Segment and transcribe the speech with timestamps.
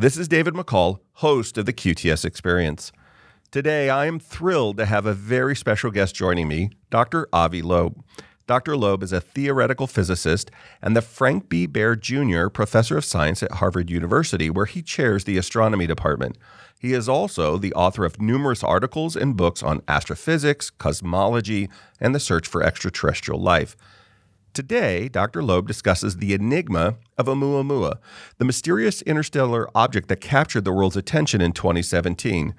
[0.00, 2.90] This is David McCall, host of the QTS Experience.
[3.50, 7.28] Today, I am thrilled to have a very special guest joining me, Dr.
[7.34, 8.02] Avi Loeb.
[8.46, 8.78] Dr.
[8.78, 10.50] Loeb is a theoretical physicist
[10.80, 11.66] and the Frank B.
[11.66, 12.48] Baird Jr.
[12.48, 16.38] Professor of Science at Harvard University, where he chairs the astronomy department.
[16.78, 21.68] He is also the author of numerous articles and books on astrophysics, cosmology,
[22.00, 23.76] and the search for extraterrestrial life.
[24.52, 25.44] Today, Dr.
[25.44, 27.98] Loeb discusses the enigma of Oumuamua,
[28.38, 32.54] the mysterious interstellar object that captured the world's attention in 2017.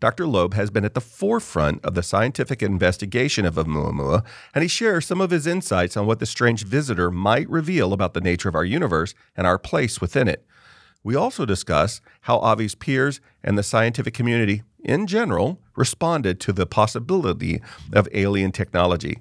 [0.00, 0.26] Dr.
[0.26, 4.24] Loeb has been at the forefront of the scientific investigation of Oumuamua,
[4.54, 8.12] and he shares some of his insights on what the strange visitor might reveal about
[8.12, 10.44] the nature of our universe and our place within it.
[11.04, 16.66] We also discuss how Avi's peers and the scientific community in general responded to the
[16.66, 19.18] possibility of alien technology.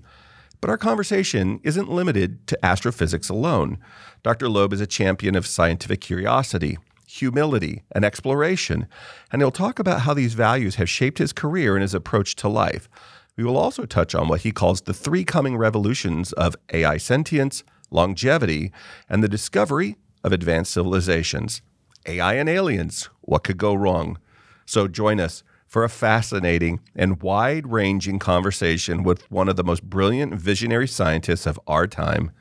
[0.66, 3.78] But our conversation isn't limited to astrophysics alone.
[4.23, 4.50] Dr.
[4.50, 8.88] Loeb is a champion of scientific curiosity, humility, and exploration,
[9.32, 12.50] and he'll talk about how these values have shaped his career and his approach to
[12.50, 12.89] life.
[13.38, 17.64] We will also touch on what he calls the three coming revolutions of AI sentience,
[17.92, 18.72] longevity,
[19.08, 21.61] and the discovery of advanced civilizations.
[22.08, 24.17] AI and aliens, what could go wrong?
[24.66, 25.44] So join us
[25.76, 31.45] for a fascinating and wide ranging conversation with one of the most brilliant visionary scientists
[31.45, 32.32] of our time.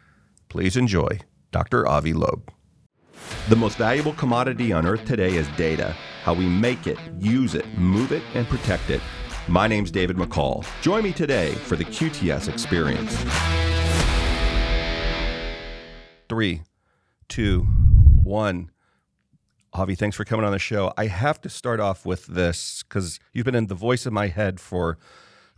[0.49, 1.19] Please enjoy
[1.51, 1.85] Dr.
[1.85, 2.49] Avi Loeb.
[3.49, 7.67] The most valuable commodity on Earth today is data how we make it, use it,
[7.77, 9.01] move it, and protect it.
[9.49, 10.65] My name's David McCall.
[10.81, 13.17] Join me today for the QTS experience.
[16.29, 16.63] Three,
[17.29, 17.63] two,
[18.23, 18.71] one.
[19.77, 20.93] Avi, thanks for coming on the show.
[20.97, 24.29] I have to start off with this because you've been in the voice of my
[24.29, 24.99] head for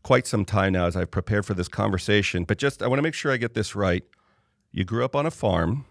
[0.02, 2.44] quite some time now as I've prepared for this conversation.
[2.44, 4.02] But just, I want to make sure I get this right.
[4.72, 5.84] You grew up on a farm,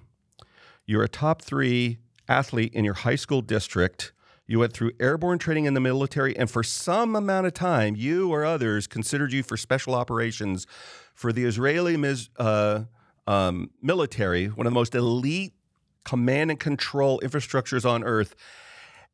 [0.88, 4.12] you're a top three athlete in your high school district.
[4.48, 8.32] You went through airborne training in the military, and for some amount of time, you
[8.32, 10.66] or others considered you for special operations
[11.14, 11.96] for the Israeli
[12.40, 12.86] uh,
[13.28, 15.54] um, military, one of the most elite
[16.06, 18.36] command and control infrastructures on earth.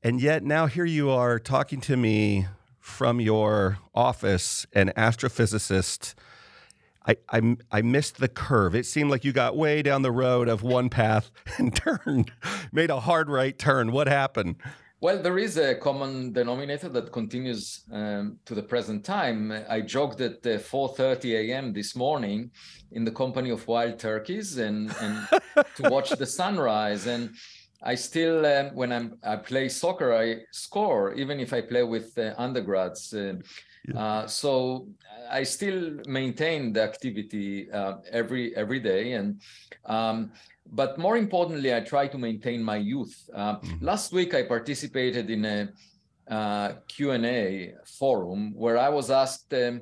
[0.03, 2.47] And yet now here you are talking to me
[2.79, 6.13] from your office, an astrophysicist.
[7.07, 8.75] I, I, I missed the curve.
[8.75, 12.31] It seemed like you got way down the road of one path and turned,
[12.72, 13.91] made a hard right turn.
[13.91, 14.57] What happened?
[15.01, 19.51] Well, there is a common denominator that continues um, to the present time.
[19.67, 21.73] I jogged at uh, 4:30 a.m.
[21.73, 22.51] this morning
[22.91, 25.28] in the company of wild turkeys and, and
[25.78, 27.07] to watch the sunrise.
[27.07, 27.31] And
[27.81, 32.16] I still, um, when I'm, I play soccer, I score, even if I play with
[32.19, 33.12] uh, undergrads.
[33.12, 33.38] Uh,
[33.88, 34.00] yeah.
[34.00, 34.88] Uh, so
[35.31, 39.41] I still maintain the activity uh, every every day, and
[39.85, 40.31] um,
[40.71, 43.29] but more importantly, I try to maintain my youth.
[43.35, 43.85] Uh, mm-hmm.
[43.85, 45.69] Last week, I participated in a
[46.29, 49.81] uh, Q&A forum where I was asked, um,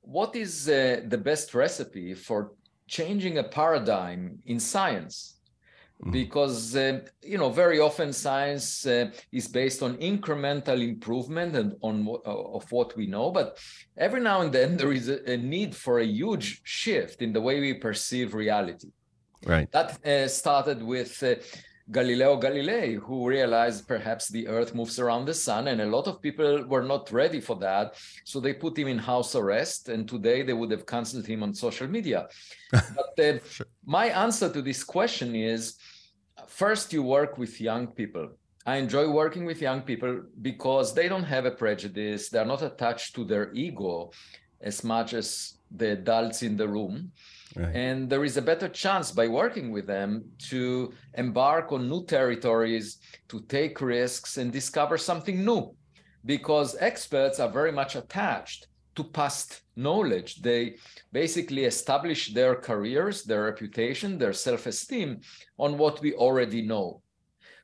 [0.00, 2.52] what is uh, the best recipe for
[2.88, 5.36] changing a paradigm in science?
[6.00, 6.12] Mm-hmm.
[6.12, 12.06] Because uh, you know, very often science uh, is based on incremental improvement and on
[12.08, 13.58] uh, of what we know, but
[13.96, 17.40] every now and then there is a, a need for a huge shift in the
[17.40, 18.88] way we perceive reality.
[19.46, 19.70] Right.
[19.72, 21.36] That uh, started with uh,
[21.90, 26.20] Galileo Galilei, who realized perhaps the Earth moves around the sun, and a lot of
[26.20, 27.94] people were not ready for that.
[28.24, 31.54] So they put him in house arrest, and today they would have canceled him on
[31.54, 32.28] social media.
[32.72, 33.66] but uh, sure.
[33.86, 35.76] my answer to this question is
[36.46, 38.28] first, you work with young people.
[38.66, 43.14] I enjoy working with young people because they don't have a prejudice, they're not attached
[43.14, 44.10] to their ego
[44.60, 47.12] as much as the adults in the room.
[47.56, 47.74] Right.
[47.74, 52.98] And there is a better chance by working with them to embark on new territories,
[53.28, 55.74] to take risks and discover something new.
[56.24, 58.66] Because experts are very much attached
[58.96, 60.42] to past knowledge.
[60.42, 60.76] They
[61.12, 65.20] basically establish their careers, their reputation, their self esteem
[65.56, 67.00] on what we already know.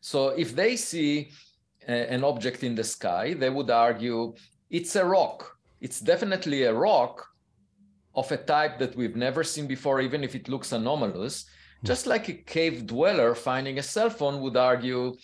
[0.00, 1.30] So if they see
[1.88, 4.34] a, an object in the sky, they would argue
[4.70, 5.53] it's a rock.
[5.84, 7.14] It's definitely a rock,
[8.14, 11.46] of a type that we've never seen before, even if it looks anomalous.
[11.80, 11.86] Hmm.
[11.86, 15.16] Just like a cave dweller finding a cell phone would argue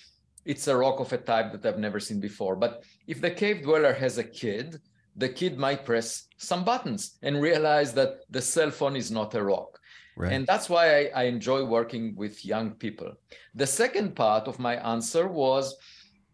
[0.45, 2.57] it's a rock of a type that I've never seen before.
[2.57, 4.81] But if the cave dweller has a kid,
[5.17, 9.43] the kid might press some buttons and realize that the cell phone is not a
[9.43, 9.79] rock.
[10.17, 10.33] Right.
[10.33, 13.13] And that's why I, I enjoy working with young people.
[13.55, 15.77] The second part of my answer was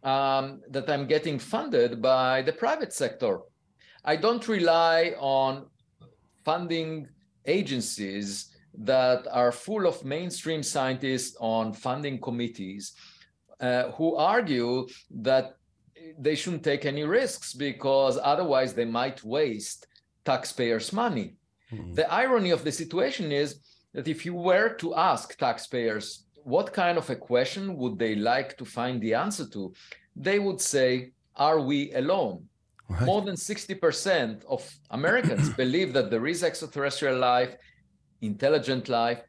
[0.02, 3.40] um, that I'm getting funded by the private sector.
[4.06, 5.66] I don't rely on
[6.44, 7.08] funding
[7.44, 12.94] agencies that are full of mainstream scientists on funding committees.
[13.60, 15.56] uh, who argue that
[16.18, 19.86] they shouldn't take any risks because otherwise they might waste
[20.24, 21.34] taxpayers' money.
[21.72, 21.94] Mm-hmm.
[21.94, 23.60] The irony of the situation is
[23.92, 28.56] that if you were to ask taxpayers what kind of a question would they like
[28.58, 29.72] to find the answer to,
[30.14, 32.48] they would say, Are we alone?
[32.88, 33.02] Right.
[33.02, 37.56] More than 60% of Americans believe that there is extraterrestrial life,
[38.22, 39.22] intelligent life,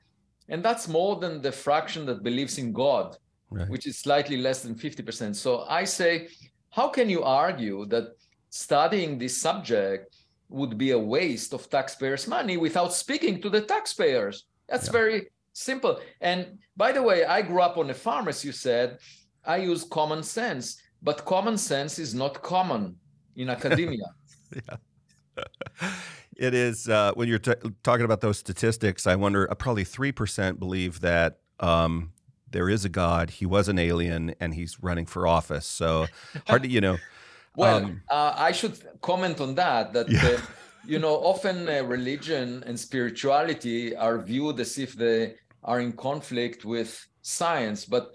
[0.49, 3.17] and that's more than the fraction that believes in God,
[3.49, 3.67] right.
[3.67, 5.35] which is slightly less than 50%.
[5.35, 6.29] So I say,
[6.69, 8.15] how can you argue that
[8.49, 10.15] studying this subject
[10.49, 14.45] would be a waste of taxpayers' money without speaking to the taxpayers?
[14.69, 14.93] That's yeah.
[14.93, 15.99] very simple.
[16.21, 18.99] And by the way, I grew up on a farm, as you said.
[19.43, 22.95] I use common sense, but common sense is not common
[23.37, 24.05] in academia.
[24.55, 25.43] yeah.
[26.35, 27.53] it is uh, when you're t-
[27.83, 29.07] talking about those statistics.
[29.07, 29.49] I wonder.
[29.49, 32.11] Uh, probably three percent believe that um,
[32.49, 33.29] there is a God.
[33.29, 35.65] He was an alien, and he's running for office.
[35.65, 36.07] So
[36.47, 36.97] hard to you know.
[37.55, 39.93] well, um, uh, I should comment on that.
[39.93, 40.25] That yeah.
[40.25, 40.41] uh,
[40.85, 46.63] you know, often uh, religion and spirituality are viewed as if they are in conflict
[46.63, 48.13] with science, but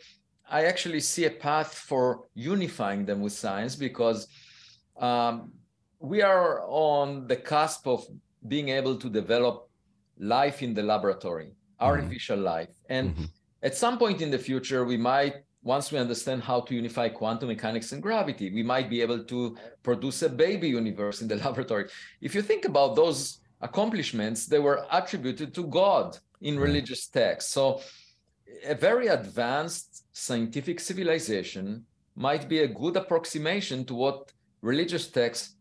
[0.50, 4.26] I actually see a path for unifying them with science because
[4.98, 5.52] um,
[5.98, 8.06] we are on the cusp of
[8.48, 9.68] being able to develop
[10.18, 11.84] life in the laboratory, mm-hmm.
[11.84, 12.44] artificial mm-hmm.
[12.44, 12.68] life.
[12.88, 13.24] And mm-hmm.
[13.62, 17.48] at some point in the future, we might, once we understand how to unify quantum
[17.48, 21.88] mechanics and gravity, we might be able to produce a baby universe in the laboratory.
[22.20, 27.52] If you think about those accomplishments, they were attributed to God in religious texts.
[27.52, 27.80] So
[28.66, 31.84] a very advanced scientific civilization
[32.16, 35.56] might be a good approximation to what religious texts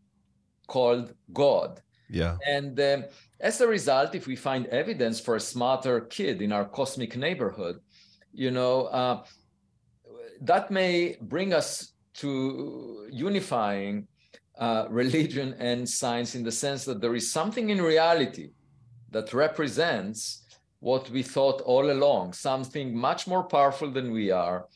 [0.66, 1.80] called God.
[2.08, 2.36] Yeah.
[2.46, 3.04] And um,
[3.40, 7.80] as a result, if we find evidence for a smarter kid in our cosmic neighborhood,
[8.32, 9.24] you know, uh,
[10.42, 14.06] that may bring us to unifying
[14.58, 18.50] uh, religion and science in the sense that there is something in reality
[19.10, 20.42] that represents
[20.80, 24.66] what we thought all along, something much more powerful than we are,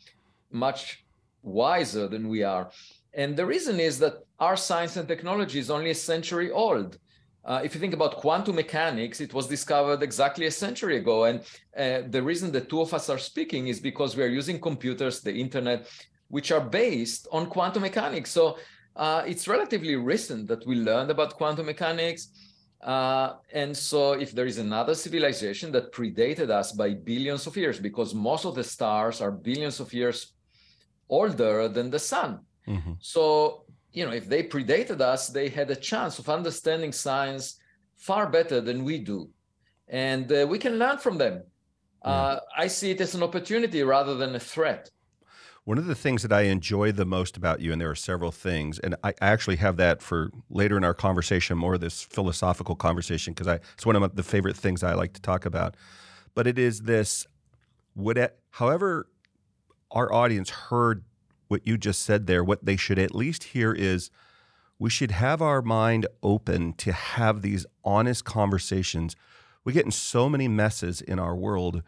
[0.53, 1.05] much
[1.43, 2.71] wiser than we are.
[3.17, 6.99] And the reason is that our science and technology is only a century old.
[7.47, 11.25] Uh, if you think about quantum mechanics, it was discovered exactly a century ago.
[11.25, 11.41] And
[11.77, 15.23] uh, the reason the two of us are speaking is because we are using computers,
[15.23, 15.89] the internet,
[16.29, 18.31] which are based on quantum mechanics.
[18.31, 18.59] So
[18.97, 22.29] uh, it's relatively recent that we learned about quantum mechanics.
[22.83, 27.81] Uh, and so if there is another civilization that predated us by billions of years,
[27.81, 30.33] because most of the stars are billions of years
[31.09, 32.41] older than the sun.
[32.69, 32.93] Mm-hmm.
[33.01, 33.67] So
[33.97, 37.59] you know, if they predated us, they had a chance of understanding science
[37.97, 39.31] far better than we do.
[39.89, 41.43] And uh, we can learn from them.
[42.03, 44.91] Uh, I see it as an opportunity rather than a threat.
[45.65, 48.31] One of the things that I enjoy the most about you, and there are several
[48.31, 52.77] things, and I actually have that for later in our conversation, more of this philosophical
[52.77, 55.75] conversation, because it's one of the favorite things I like to talk about.
[56.35, 57.27] But it is this:
[57.97, 59.09] would it, however,
[59.91, 61.03] our audience heard
[61.49, 64.11] what you just said there, what they should at least hear is
[64.79, 69.17] we should have our mind open to have these honest conversations.
[69.65, 71.83] We get in so many messes in our world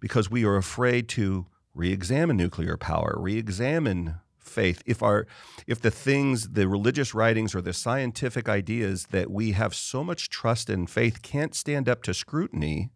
[0.00, 4.82] because we are afraid to re-examine nuclear power, re-examine faith.
[4.86, 5.26] If our
[5.66, 10.28] if the things, the religious writings or the scientific ideas that we have so much
[10.28, 12.90] trust and faith can't stand up to scrutiny,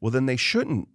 [0.00, 0.88] well then they shouldn't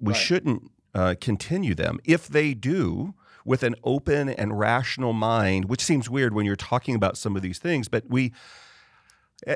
[0.00, 0.20] we right.
[0.20, 1.98] shouldn't uh, continue them.
[2.04, 6.94] If they do, with an open and rational mind, which seems weird when you're talking
[6.94, 8.32] about some of these things, but we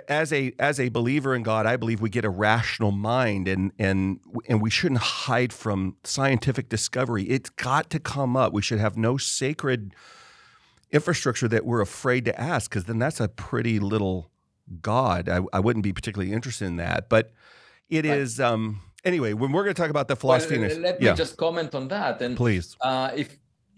[0.08, 3.72] as a as a believer in God, I believe we get a rational mind and
[3.78, 7.24] and and we shouldn't hide from scientific discovery.
[7.24, 8.52] It's got to come up.
[8.52, 9.94] We should have no sacred
[10.90, 14.30] infrastructure that we're afraid to ask because then that's a pretty little
[14.80, 15.28] God.
[15.28, 17.08] I, I wouldn't be particularly interested in that.
[17.08, 17.32] But
[17.90, 21.06] it is um anyway, when we're going to talk about the philosophy, well, let me
[21.06, 21.14] yeah.
[21.14, 22.22] just comment on that.
[22.22, 23.36] And please, uh, if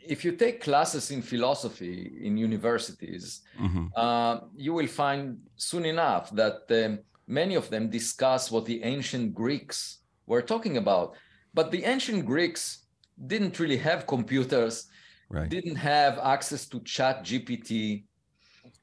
[0.09, 3.87] if you take classes in philosophy in universities, mm-hmm.
[3.95, 9.35] uh, you will find soon enough that um, many of them discuss what the ancient
[9.35, 11.15] Greeks were talking about.
[11.55, 12.87] But the ancient Greeks
[13.27, 14.89] didn't really have computers,
[15.29, 15.49] right.
[15.49, 18.05] didn't have access to Chat GPT.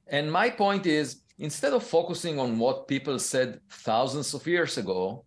[0.07, 5.25] And my point is instead of focusing on what people said thousands of years ago,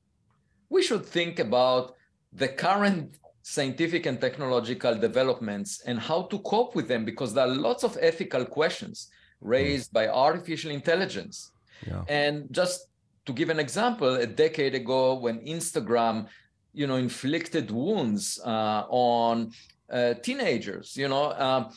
[0.68, 1.94] we should think about
[2.32, 3.16] the current
[3.48, 7.96] scientific and technological developments and how to cope with them because there are lots of
[8.00, 9.08] ethical questions
[9.40, 9.92] raised mm.
[9.92, 11.52] by artificial intelligence.
[11.86, 12.02] Yeah.
[12.08, 12.88] And just
[13.24, 16.26] to give an example, a decade ago when Instagram,
[16.72, 19.52] you know, inflicted wounds uh, on
[19.92, 20.96] uh, teenagers.
[20.96, 21.72] You know, um,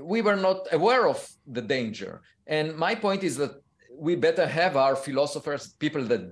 [0.00, 2.22] we were not aware of the danger.
[2.46, 3.54] And my point is that
[3.92, 6.22] we better have our philosophers, people that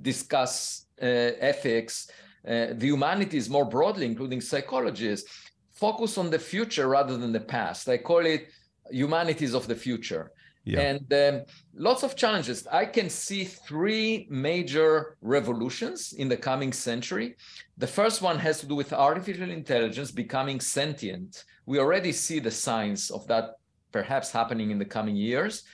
[0.00, 1.06] discuss uh,
[1.52, 2.08] ethics,
[2.46, 5.30] uh, the humanities more broadly, including psychologists,
[5.70, 7.88] focus on the future rather than the past.
[7.88, 8.48] I call it
[8.90, 10.32] humanities of the future.
[10.64, 10.80] Yeah.
[10.80, 11.44] And um,
[11.74, 12.66] lots of challenges.
[12.68, 17.36] I can see three major revolutions in the coming century.
[17.78, 21.44] The first one has to do with artificial intelligence becoming sentient.
[21.66, 23.56] We already see the signs of that
[23.90, 25.64] perhaps happening in the coming years.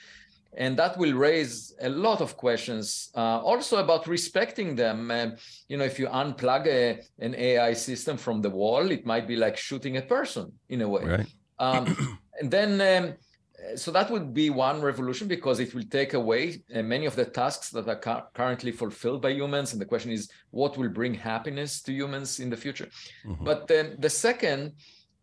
[0.57, 5.11] And that will raise a lot of questions uh, also about respecting them.
[5.11, 5.27] Uh,
[5.67, 9.35] you know, if you unplug a, an AI system from the wall, it might be
[9.35, 11.03] like shooting a person in a way.
[11.03, 11.27] Right.
[11.59, 13.13] Um, and then um,
[13.75, 17.25] so that would be one revolution because it will take away uh, many of the
[17.25, 21.13] tasks that are cu- currently fulfilled by humans and the question is what will bring
[21.13, 22.87] happiness to humans in the future
[23.25, 23.43] mm-hmm.
[23.43, 24.73] but then the second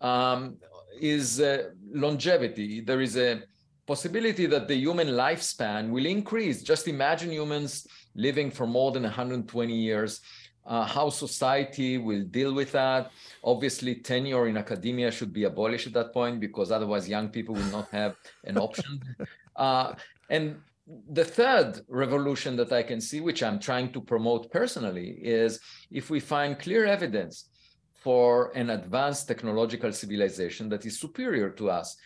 [0.00, 0.56] um,
[1.00, 3.42] is uh, longevity there is a
[3.86, 9.74] possibility that the human lifespan will increase just imagine humans living for more than 120
[9.74, 10.20] years
[10.66, 13.10] uh, how society will deal with that.
[13.44, 17.70] Obviously, tenure in academia should be abolished at that point because otherwise, young people will
[17.70, 19.00] not have an option.
[19.56, 19.94] Uh,
[20.28, 20.56] and
[21.12, 26.10] the third revolution that I can see, which I'm trying to promote personally, is if
[26.10, 27.48] we find clear evidence
[27.94, 31.96] for an advanced technological civilization that is superior to us.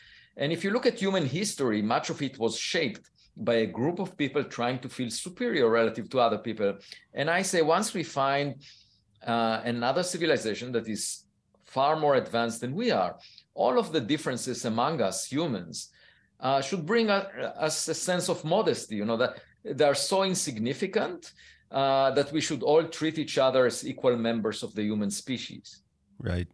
[0.40, 3.98] And if you look at human history, much of it was shaped by a group
[4.00, 6.78] of people trying to feel superior relative to other people.
[7.14, 8.56] And I say, once we find
[9.24, 11.24] uh, another civilization that is
[11.64, 13.16] far more advanced than we are,
[13.54, 15.90] all of the differences among us humans
[16.40, 21.32] uh, should bring us a sense of modesty, you know, that they are so insignificant
[21.70, 25.82] uh, that we should all treat each other as equal members of the human species.
[26.18, 26.48] Right.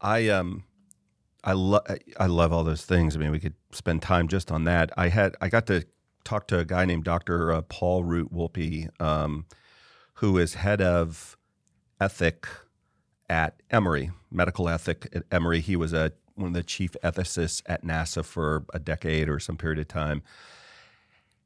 [0.00, 0.64] I um
[1.42, 1.82] I love
[2.18, 3.16] I love all those things.
[3.16, 4.90] I mean, we could spend time just on that.
[4.96, 5.84] I had I got to
[6.24, 7.52] talk to a guy named Dr.
[7.52, 9.46] Uh, Paul Root Wolpe, um,
[10.14, 11.36] who is head of
[12.00, 12.46] ethic
[13.28, 15.60] at Emory, medical ethic at Emory.
[15.60, 19.56] He was a one of the chief ethicists at NASA for a decade or some
[19.56, 20.22] period of time,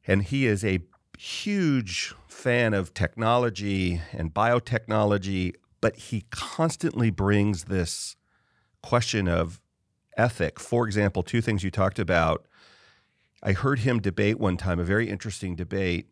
[0.07, 0.81] and he is a
[1.19, 5.55] huge fan of technology and biotechnology.
[5.81, 8.17] But he constantly brings this
[8.83, 9.61] question of
[10.17, 10.59] ethic.
[10.61, 12.47] For example, two things you talked about.
[13.43, 16.09] I heard him debate one time, a very interesting debate.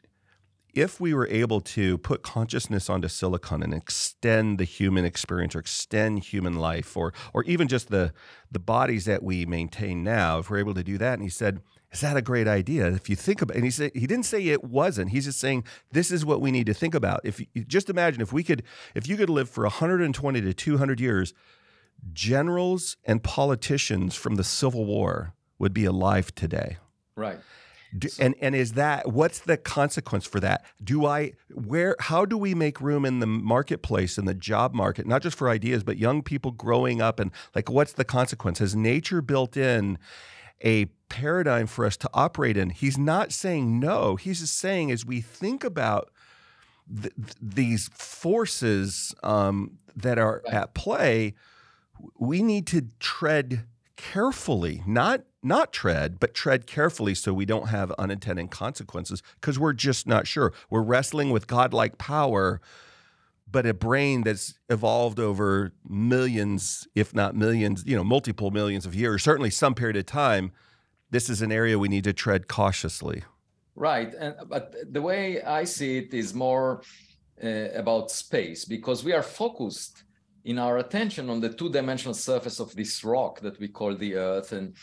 [0.75, 5.59] If we were able to put consciousness onto silicon and extend the human experience or
[5.59, 8.13] extend human life or or even just the
[8.51, 11.61] the bodies that we maintain now, if we're able to do that, and he said,
[11.93, 12.87] is that a great idea?
[12.89, 15.11] If you think about, and he said he didn't say it wasn't.
[15.11, 17.21] He's just saying this is what we need to think about.
[17.23, 18.63] If you, just imagine if we could,
[18.95, 21.35] if you could live for 120 to 200 years,
[22.13, 26.79] generals and politicians from the Civil War would be alive today.
[27.17, 27.39] Right.
[27.97, 30.65] Do, and and is that what's the consequence for that?
[30.83, 35.07] Do I where how do we make room in the marketplace in the job market
[35.07, 38.61] not just for ideas but young people growing up and like what's the consequence?
[38.61, 39.99] Has nature built in
[40.65, 42.71] a paradigm for us to operate in?
[42.71, 44.17] He's not saying no.
[44.17, 46.11] He's just saying as we think about
[46.91, 50.55] th- these forces um, that are right.
[50.55, 51.35] at play,
[52.19, 53.65] we need to tread
[53.97, 59.73] carefully, not not tread, but tread carefully so we don't have unintended consequences because we're
[59.73, 60.53] just not sure.
[60.71, 62.61] We're wrestling with godlike power,
[63.51, 68.95] but a brain that's evolved over millions, if not millions, you know, multiple millions of
[68.95, 70.53] years, certainly some period of time.
[71.11, 73.25] This is an area we need to tread cautiously.
[73.75, 76.83] Right, and but the way I see it is more
[77.43, 80.05] uh, about space because we are focused
[80.45, 84.53] in our attention on the two-dimensional surface of this rock that we call the earth.
[84.53, 84.75] And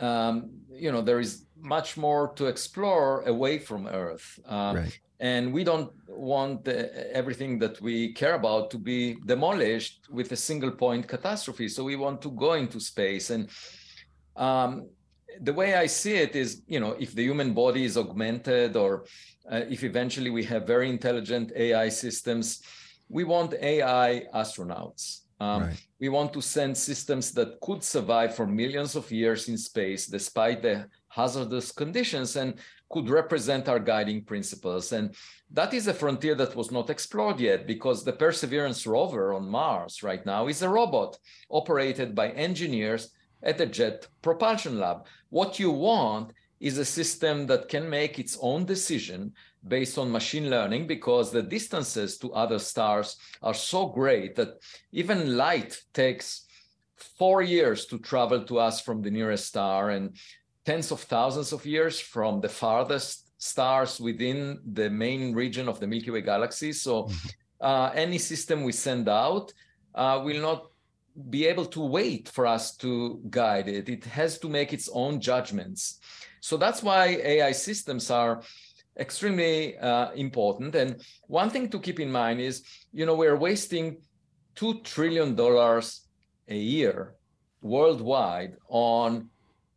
[0.00, 4.40] um, you know there is much more to explore away from earth.
[4.46, 4.98] Uh, right.
[5.20, 10.36] and we don't want the, everything that we care about to be demolished with a
[10.36, 11.68] single point catastrophe.
[11.68, 13.30] So we want to go into space.
[13.30, 13.48] And
[14.36, 14.88] um,
[15.40, 19.04] the way i see it is you know if the human body is augmented or
[19.50, 22.62] uh, if eventually we have very intelligent ai systems
[23.12, 25.20] we want AI astronauts.
[25.38, 25.86] Um, right.
[26.00, 30.62] We want to send systems that could survive for millions of years in space despite
[30.62, 32.54] the hazardous conditions and
[32.90, 34.92] could represent our guiding principles.
[34.92, 35.14] And
[35.50, 40.02] that is a frontier that was not explored yet because the Perseverance rover on Mars
[40.02, 41.18] right now is a robot
[41.50, 43.10] operated by engineers
[43.42, 45.06] at the Jet Propulsion Lab.
[45.28, 49.32] What you want is a system that can make its own decision
[49.66, 54.58] based on machine learning because the distances to other stars are so great that
[54.92, 56.46] even light takes
[57.18, 60.16] four years to travel to us from the nearest star and
[60.64, 65.86] tens of thousands of years from the farthest stars within the main region of the
[65.86, 66.72] Milky Way galaxy.
[66.72, 67.28] So mm-hmm.
[67.60, 69.52] uh, any system we send out
[69.94, 70.68] uh, will not
[71.28, 73.88] be able to wait for us to guide it.
[73.88, 75.98] It has to make its own judgments.
[76.40, 78.42] So that's why AI systems are
[78.98, 80.74] extremely uh, important.
[80.74, 83.98] And one thing to keep in mind is, you know, we're wasting
[84.54, 86.02] two trillion dollars
[86.48, 87.14] a year
[87.62, 89.28] worldwide on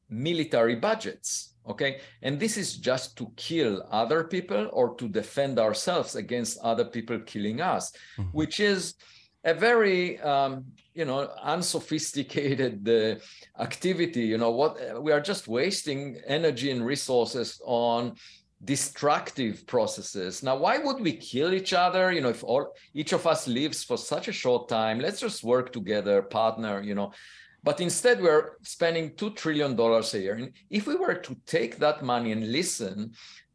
[0.10, 1.54] military budgets.
[1.68, 6.86] Okay, and this is just to kill other people or to defend ourselves against other
[6.86, 8.30] people killing us, mm-hmm.
[8.30, 8.94] which is
[9.46, 16.18] a very um, you know unsophisticated uh, activity you know what we are just wasting
[16.26, 18.16] energy and resources on
[18.66, 23.26] destructive processes now why would we kill each other you know if all each of
[23.26, 27.12] us lives for such a short time let's just work together partner you know
[27.64, 31.78] but instead we're spending 2 trillion dollars a year and if we were to take
[31.78, 33.12] that money and listen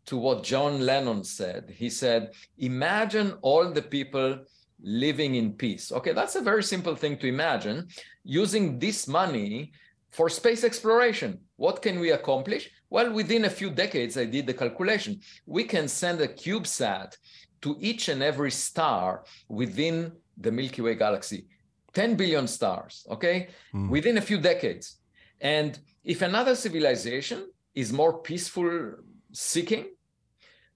[0.06, 4.38] to what john lennon said he said imagine all the people
[4.82, 5.92] living in peace.
[5.92, 7.88] Okay, that's a very simple thing to imagine.
[8.24, 9.72] Using this money
[10.10, 12.70] for space exploration, what can we accomplish?
[12.90, 15.20] Well, within a few decades, I did the calculation.
[15.46, 17.16] We can send a CubeSat
[17.62, 21.46] to each and every star within the Milky Way galaxy.
[21.92, 23.88] 10 billion stars, okay, mm.
[23.88, 24.96] within a few decades.
[25.40, 28.94] And if another civilization is more peaceful
[29.32, 29.86] seeking,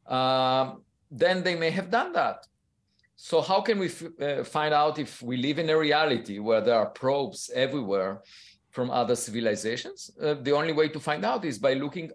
[0.07, 0.75] uh,
[1.11, 2.47] then they may have done that.
[3.17, 3.91] So how can we
[4.21, 8.23] uh, find out if we live in a reality where there are probes everywhere
[8.75, 10.11] from other civilizations?
[10.21, 12.11] Uh, the only way to find out is by looking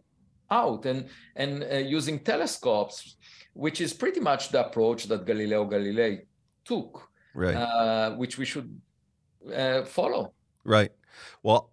[0.52, 3.16] out and and uh, using telescopes,
[3.54, 6.26] which is pretty much the approach that Galileo Galilei
[6.66, 7.56] took, right?
[7.56, 8.70] Uh, which we should
[9.56, 10.34] uh, follow.
[10.66, 10.92] Right.
[11.42, 11.72] Well,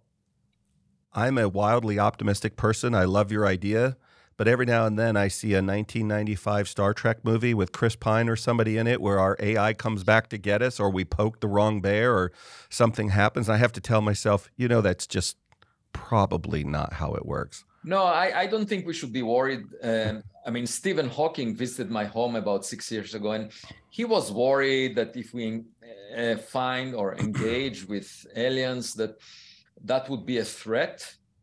[1.13, 2.95] I'm a wildly optimistic person.
[2.95, 3.97] I love your idea
[4.37, 8.29] but every now and then I see a 1995 Star Trek movie with Chris Pine
[8.29, 11.39] or somebody in it where our AI comes back to get us, or we poke
[11.39, 12.31] the wrong bear, or
[12.69, 13.49] something happens.
[13.49, 15.37] I have to tell myself, you know, that's just
[15.91, 17.65] probably not how it works.
[17.83, 19.63] No, I, I don't think we should be worried.
[19.81, 23.51] Um, I mean, Stephen Hawking visited my home about six years ago, and
[23.89, 25.63] he was worried that if we
[26.15, 29.17] uh, find or engage with aliens, that
[29.83, 30.99] that would be a threat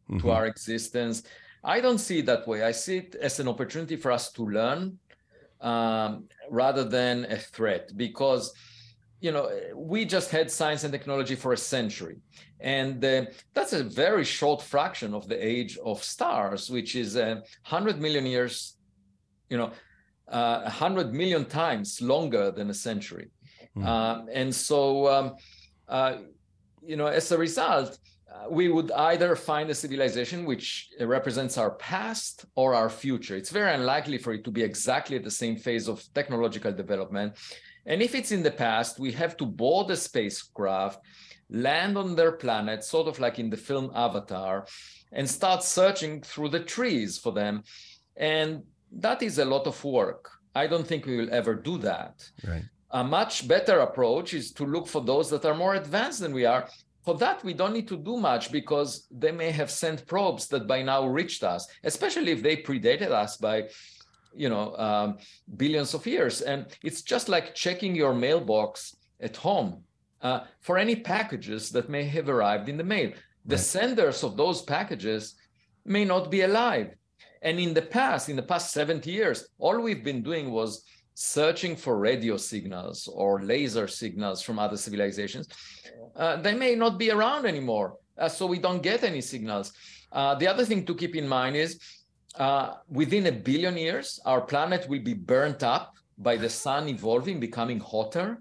[0.09, 0.19] mm-hmm.
[0.21, 1.23] to our existence.
[1.65, 2.63] I don't see it that way.
[2.63, 4.99] I see it as an opportunity for us to learn
[5.61, 8.53] um, rather than a threat because
[9.21, 12.19] you know we just had science and technology for a century
[12.61, 13.25] and uh,
[13.55, 17.35] that's a very short fraction of the age of stars which is a uh,
[17.67, 18.77] 100 million years
[19.49, 19.71] you know
[20.29, 23.29] uh, 100 million times longer than a century
[23.75, 24.27] mm.
[24.31, 25.35] and so um,
[25.89, 26.17] uh,
[26.85, 27.99] you know as a result
[28.35, 33.37] Uh, we would either find a civilization which uh, represents our past or our future.
[33.37, 37.35] It's very unlikely for it to be exactly at the same phase of technological development.
[37.87, 41.01] And if it's in the past, we have to board a spacecraft,
[41.51, 44.67] land on their planet, sort of like in the film Avatar,
[45.13, 47.63] and start searching through the trees for them.
[48.17, 50.31] And that is a lot of work.
[50.57, 52.29] I don't think we will ever do that.
[52.47, 52.65] Right.
[52.91, 56.47] A much better approach is to look for those that are more advanced than we
[56.47, 56.69] are
[57.05, 60.67] for that, we don't need to do much because they may have sent probes that
[60.67, 63.69] by now reached us, especially if they predated us by,
[64.35, 65.19] you know, um,
[65.57, 66.41] billions of years.
[66.41, 69.83] And it's just like checking your mailbox at home
[70.23, 73.13] uh, for any packages that may have arrived in the mail.
[73.45, 75.35] The senders of those packages
[75.85, 76.95] may not be alive.
[77.43, 80.83] And in the past, in the past 70 years, all we've been doing was
[81.15, 85.49] searching for radio signals or laser signals from other civilizations,
[86.17, 87.97] uh, they may not be around anymore.
[88.19, 89.73] Uh, so we don't get any signals.
[90.13, 91.79] Uh, the other thing to keep in mind is
[92.37, 97.41] uh, within a billion years, our planet will be burnt up by the sun evolving,
[97.41, 98.41] becoming hotter.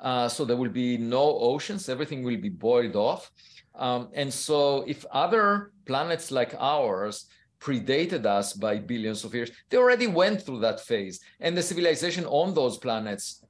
[0.00, 3.30] Uh, so there will be no oceans, everything will be boiled off.
[3.74, 7.26] Um, and so if other planets like ours
[7.60, 9.50] predated us by billions of years.
[9.70, 13.42] They already went through that phase, and the civilization on those planets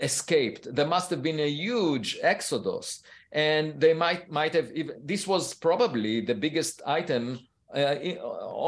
[0.00, 0.74] escaped.
[0.74, 4.70] There must have been a huge exodus, and they might might have.
[4.72, 7.38] Even, this was probably the biggest item
[7.74, 7.96] uh,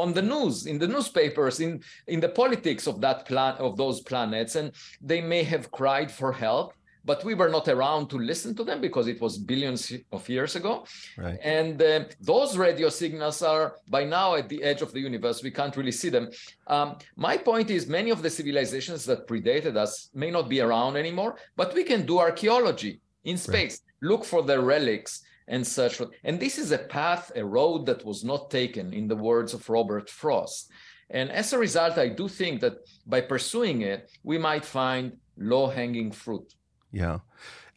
[0.01, 4.01] on the news, in the newspapers, in in the politics of that plan of those
[4.01, 8.55] planets, and they may have cried for help but we were not around to listen
[8.55, 10.85] to them because it was billions of years ago.
[11.17, 11.39] Right.
[11.43, 15.43] And uh, those radio signals are by now at the edge of the universe.
[15.43, 16.29] We can't really see them.
[16.67, 20.95] Um, my point is, many of the civilizations that predated us may not be around
[20.95, 24.09] anymore, but we can do archaeology in space, right.
[24.09, 26.01] look for their relics, and such.
[26.23, 29.69] And this is a path, a road that was not taken, in the words of
[29.69, 30.71] Robert Frost.
[31.09, 35.67] And as a result, I do think that by pursuing it, we might find low
[35.67, 36.53] hanging fruit.
[36.91, 37.19] Yeah.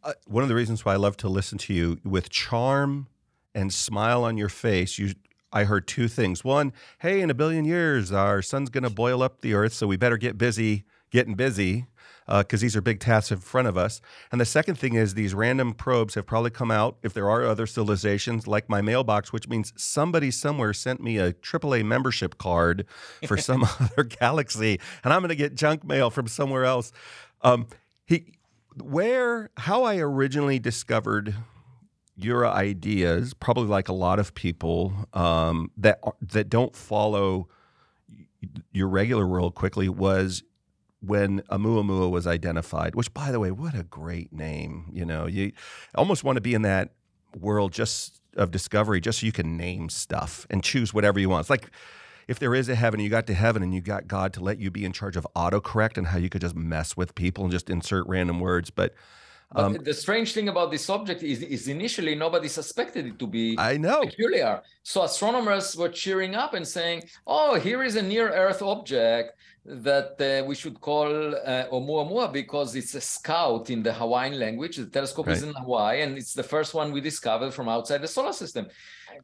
[0.02, 3.08] Uh, one of the reasons why I love to listen to you with charm
[3.54, 5.14] and smile on your face, you
[5.52, 6.42] I heard two things.
[6.42, 9.86] One, hey, in a billion years, our sun's going to boil up the earth, so
[9.86, 11.86] we better get busy getting busy
[12.26, 14.00] because uh, these are big tasks in front of us.
[14.32, 17.44] And the second thing is these random probes have probably come out, if there are
[17.44, 22.86] other civilizations, like my mailbox, which means somebody somewhere sent me a AAA membership card
[23.28, 26.90] for some other galaxy, and I'm going to get junk mail from somewhere else.
[27.42, 27.68] Um,
[28.06, 28.33] he,
[28.82, 31.34] where, how I originally discovered
[32.16, 37.48] your ideas, probably like a lot of people um, that that don't follow
[38.72, 40.42] your regular world quickly, was
[41.00, 42.94] when Oumuamua was identified.
[42.94, 44.86] Which, by the way, what a great name!
[44.92, 45.52] You know, you
[45.94, 46.90] almost want to be in that
[47.38, 51.42] world just of discovery, just so you can name stuff and choose whatever you want.
[51.42, 51.70] It's like
[52.28, 54.58] if there is a heaven, you got to heaven and you got God to let
[54.58, 57.52] you be in charge of autocorrect and how you could just mess with people and
[57.52, 58.70] just insert random words.
[58.70, 58.94] But
[59.54, 63.56] um, the strange thing about this object is, is initially nobody suspected it to be
[63.58, 64.00] I know.
[64.00, 64.62] peculiar.
[64.82, 70.44] So astronomers were cheering up and saying, "Oh, here is a near-Earth object that uh,
[70.46, 74.76] we should call uh, Oumuamua because it's a scout in the Hawaiian language.
[74.76, 75.36] The telescope right.
[75.36, 78.66] is in Hawaii, and it's the first one we discovered from outside the solar system."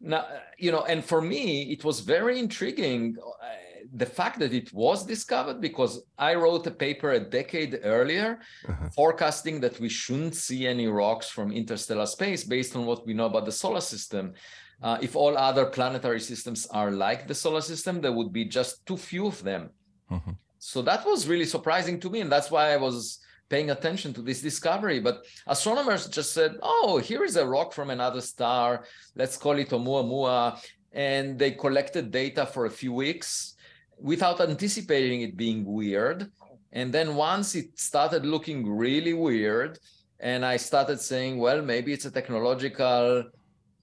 [0.01, 3.17] Now, you know, and for me, it was very intriguing.
[3.21, 3.47] Uh,
[3.95, 8.89] the fact that it was discovered because I wrote a paper a decade earlier uh-huh.
[8.91, 13.27] forecasting that we shouldn't see any rocks from interstellar space based on what we know
[13.27, 14.35] about the solar system.
[14.83, 18.87] Uh, if all other planetary systems are like the solar system, there would be just
[18.87, 19.71] too few of them.
[20.11, 20.33] Uh-huh.
[20.59, 22.21] So that was really surprising to me.
[22.21, 25.01] And that's why I was paying attention to this discovery.
[25.01, 28.85] But astronomers just said, oh, here is a rock from another star.
[29.17, 30.63] Let's call it Oumuamua.
[30.93, 33.57] And they collected data for a few weeks
[34.01, 36.31] without anticipating it being weird.
[36.73, 39.79] And then once it started looking really weird,
[40.21, 43.25] and I started saying, well, maybe it's a technological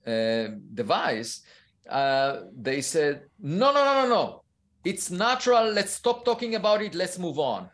[0.06, 1.42] uh, device,
[1.90, 4.44] uh, they said, no, no, no, no, no.
[4.84, 5.72] It's natural.
[5.72, 6.96] Let's stop talking about it.
[6.96, 7.70] Let's move on.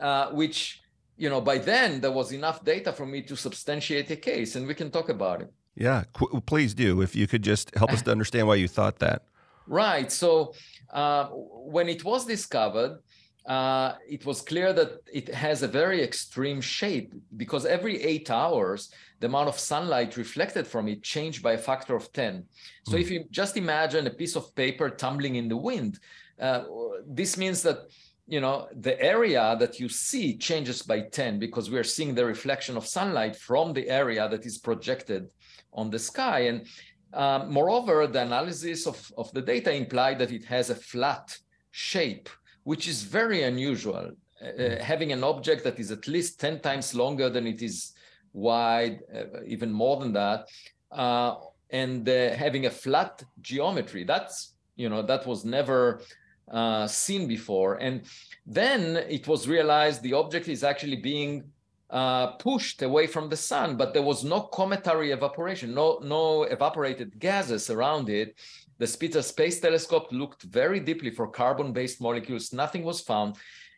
[0.00, 0.82] Uh, which,
[1.16, 4.66] you know, by then there was enough data for me to substantiate a case, and
[4.66, 5.52] we can talk about it.
[5.74, 7.00] Yeah, qu- please do.
[7.00, 9.22] If you could just help us to understand why you thought that.
[9.66, 10.12] Right.
[10.12, 10.52] So
[10.94, 13.00] uh, when it was discovered,
[13.46, 18.90] uh, it was clear that it has a very extreme shape because every eight hours,
[19.20, 22.44] the amount of sunlight reflected from it changed by a factor of 10.
[22.84, 23.00] So mm.
[23.00, 25.98] if you just imagine a piece of paper tumbling in the wind,
[26.40, 26.64] uh,
[27.06, 27.78] this means that
[28.26, 32.24] you know the area that you see changes by 10 because we are seeing the
[32.24, 35.28] reflection of sunlight from the area that is projected
[35.74, 36.66] on the sky and
[37.14, 41.36] um, moreover, the analysis of, of the data implied that it has a flat
[41.70, 42.28] shape,
[42.64, 44.12] which is very unusual.
[44.42, 47.92] Uh, uh, having an object that is at least 10 times longer than it is
[48.32, 50.48] wide, uh, even more than that,
[50.90, 51.36] uh,
[51.70, 54.04] and uh, having a flat geometry.
[54.04, 56.02] That's, you know, that was never
[56.50, 57.76] uh, seen before.
[57.76, 58.02] And
[58.46, 61.44] then it was realized the object is actually being
[61.90, 67.18] uh, pushed away from the sun, but there was no cometary evaporation, no, no evaporated
[67.18, 68.36] gases around it.
[68.78, 72.52] The Spitzer Space Telescope looked very deeply for carbon-based molecules.
[72.52, 73.36] Nothing was found.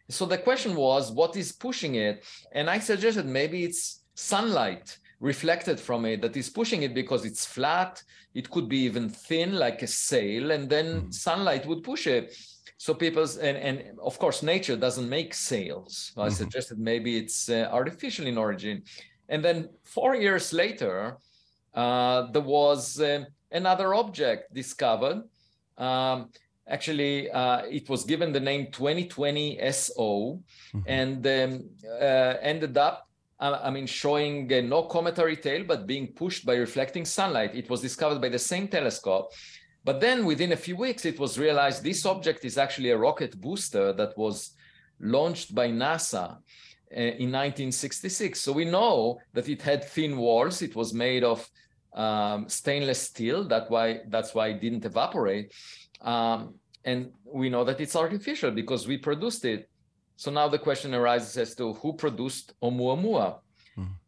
[0.09, 2.25] So the question was, what is pushing it?
[2.53, 7.45] And I suggested maybe it's sunlight reflected from it that is pushing it because it's
[7.45, 8.03] flat.
[8.35, 11.14] It could be even thin, like a sail, and then mm.
[11.14, 12.37] sunlight would push it.
[12.78, 16.12] So people's and, and of course nature doesn't make sails.
[16.16, 16.34] I mm-hmm.
[16.34, 18.82] suggested maybe it's uh, artificial in origin.
[19.28, 21.16] And then four years later,
[21.74, 25.22] uh, there was uh, another object discovered.
[25.78, 26.30] Um,
[26.68, 30.40] actually, uh, it was given the name 2020 SO
[30.74, 30.80] mm-hmm.
[30.86, 31.68] and um,
[32.00, 33.06] uh, ended up
[33.38, 37.54] uh, I mean, showing uh, no cometary tail, but being pushed by reflecting sunlight.
[37.54, 39.32] It was discovered by the same telescope.
[39.87, 43.40] But then within a few weeks, it was realized this object is actually a rocket
[43.40, 44.51] booster that was
[44.99, 48.40] launched by NASA uh, in 1966.
[48.40, 50.61] So we know that it had thin walls.
[50.61, 51.49] It was made of
[51.94, 53.44] um, stainless steel.
[53.44, 55.53] That why that's why it didn't evaporate.
[56.01, 59.70] Um, and we know that it's artificial because we produced it.
[60.16, 63.38] So now the question arises as to who produced Oumuamua.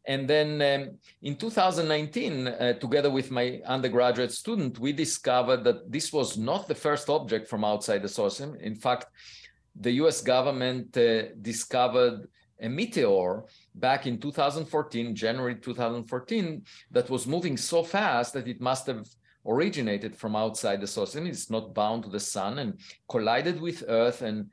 [0.09, 6.13] And then um, in 2019, uh, together with my undergraduate student, we discovered that this
[6.15, 8.57] was not the first object from outside the solar system.
[8.61, 9.05] In fact,
[9.79, 12.27] the US government uh, discovered
[12.59, 13.45] a meteor
[13.75, 19.07] back in 2014, January 2014, that was moving so fast that it must have
[19.47, 21.27] originated from outside the solar system.
[21.27, 24.49] It's not bound to the sun and collided with Earth and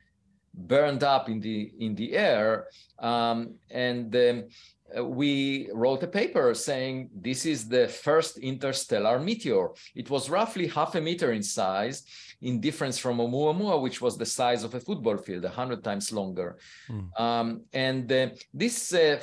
[0.57, 2.67] burned up in the in the air.
[2.99, 4.43] Um, and um,
[5.03, 9.69] we wrote a paper saying this is the first interstellar meteor.
[9.95, 12.03] It was roughly half a meter in size,
[12.41, 16.57] in difference from Oumuamua, which was the size of a football field, 100 times longer.
[16.89, 17.19] Mm.
[17.19, 19.19] Um, and uh, this uh,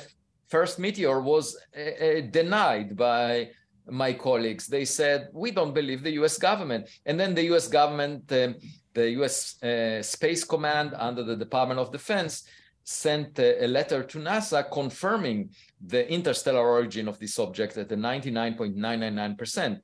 [0.47, 3.49] first meteor was uh, uh denied by
[3.89, 4.67] my colleagues.
[4.67, 6.89] They said, we don't believe the US government.
[7.05, 8.55] And then the US government, um,
[8.93, 12.43] the US uh, Space Command under the Department of Defense,
[12.83, 15.49] sent a, letter to NASA confirming
[15.85, 19.79] the interstellar origin of this object at the 99.999%.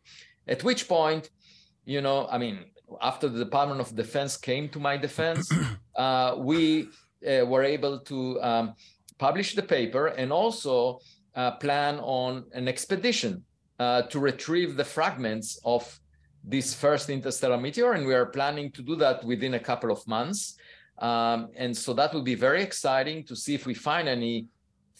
[0.47, 1.29] At which point,
[1.85, 2.65] you know, I mean,
[3.01, 5.49] after the Department of Defense came to my defense,
[5.95, 6.89] uh, we
[7.27, 8.73] uh, were able to um,
[9.17, 10.99] publish the paper and also
[11.35, 13.43] uh, plan on an expedition
[13.79, 15.99] uh, to retrieve the fragments of
[16.43, 17.93] this first interstellar meteor.
[17.93, 20.57] And we are planning to do that within a couple of months.
[20.99, 24.47] Um, and so that will be very exciting to see if we find any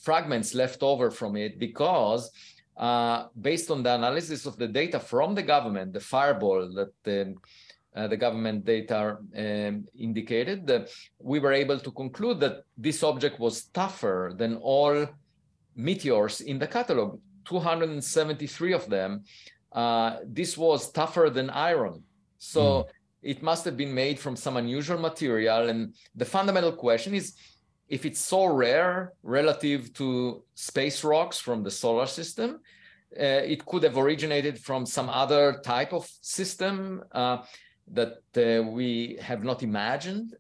[0.02, 2.32] fragments left over from it because
[2.78, 7.36] uh, based on the analysis of the data from the government, the fireball that the,
[7.96, 10.86] uh, the government data um, indicated, uh,
[11.20, 15.06] we were able to conclude that this object was tougher than all
[15.76, 17.20] meteors in the catalog.
[17.44, 19.24] 273 of them,
[19.74, 22.02] uh, this was tougher than iron.
[22.38, 22.86] So mm.
[23.22, 25.70] It must have been made from some unusual material.
[25.70, 27.36] And the fundamental question is
[27.88, 32.60] if it's so rare relative to space rocks from the solar system,
[33.20, 37.40] uh, it could have originated from some other type of system uh,
[37.92, 40.36] that uh, we have not imagined.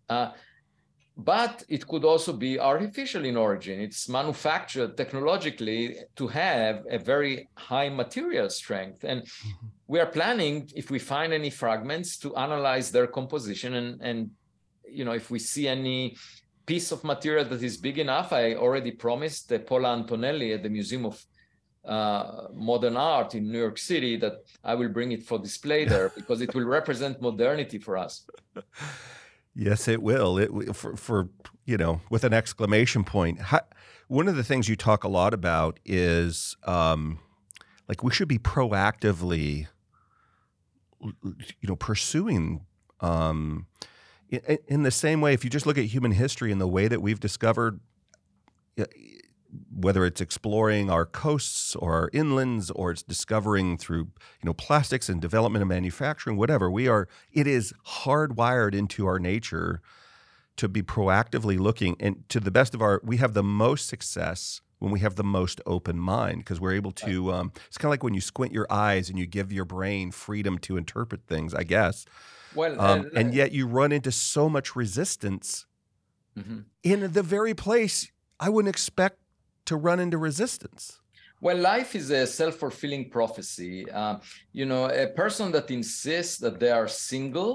[1.21, 3.81] But it could also be artificial in origin.
[3.81, 9.03] It's manufactured technologically to have a very high material strength.
[9.03, 9.67] And mm-hmm.
[9.87, 13.73] we are planning, if we find any fragments, to analyze their composition.
[13.73, 14.31] And, and
[14.89, 16.15] you know, if we see any
[16.65, 21.05] piece of material that is big enough, I already promised Paola Antonelli at the Museum
[21.05, 21.21] of
[21.83, 26.09] uh, Modern Art in New York City that I will bring it for display there
[26.15, 28.25] because it will represent modernity for us.
[29.55, 30.37] Yes, it will.
[30.37, 31.29] It for, for
[31.65, 33.39] you know with an exclamation point.
[33.41, 33.61] How,
[34.07, 37.19] one of the things you talk a lot about is um,
[37.87, 39.67] like we should be proactively,
[41.01, 42.65] you know, pursuing.
[43.01, 43.67] Um,
[44.29, 46.87] in, in the same way, if you just look at human history and the way
[46.87, 47.79] that we've discovered
[49.71, 54.09] whether it's exploring our coasts or our inlands or it's discovering through
[54.41, 59.19] you know plastics and development and manufacturing whatever we are it is hardwired into our
[59.19, 59.81] nature
[60.55, 64.61] to be proactively looking and to the best of our we have the most success
[64.79, 67.91] when we have the most open mind because we're able to um, it's kind of
[67.91, 71.53] like when you squint your eyes and you give your brain freedom to interpret things
[71.55, 72.05] i guess
[72.53, 75.65] well um, and yet you run into so much resistance
[76.37, 76.59] mm-hmm.
[76.83, 79.17] in the very place i wouldn't expect
[79.69, 80.99] to run into resistance?
[81.41, 83.89] Well, life is a self fulfilling prophecy.
[83.89, 84.15] Uh,
[84.51, 87.51] you know, a person that insists that they are single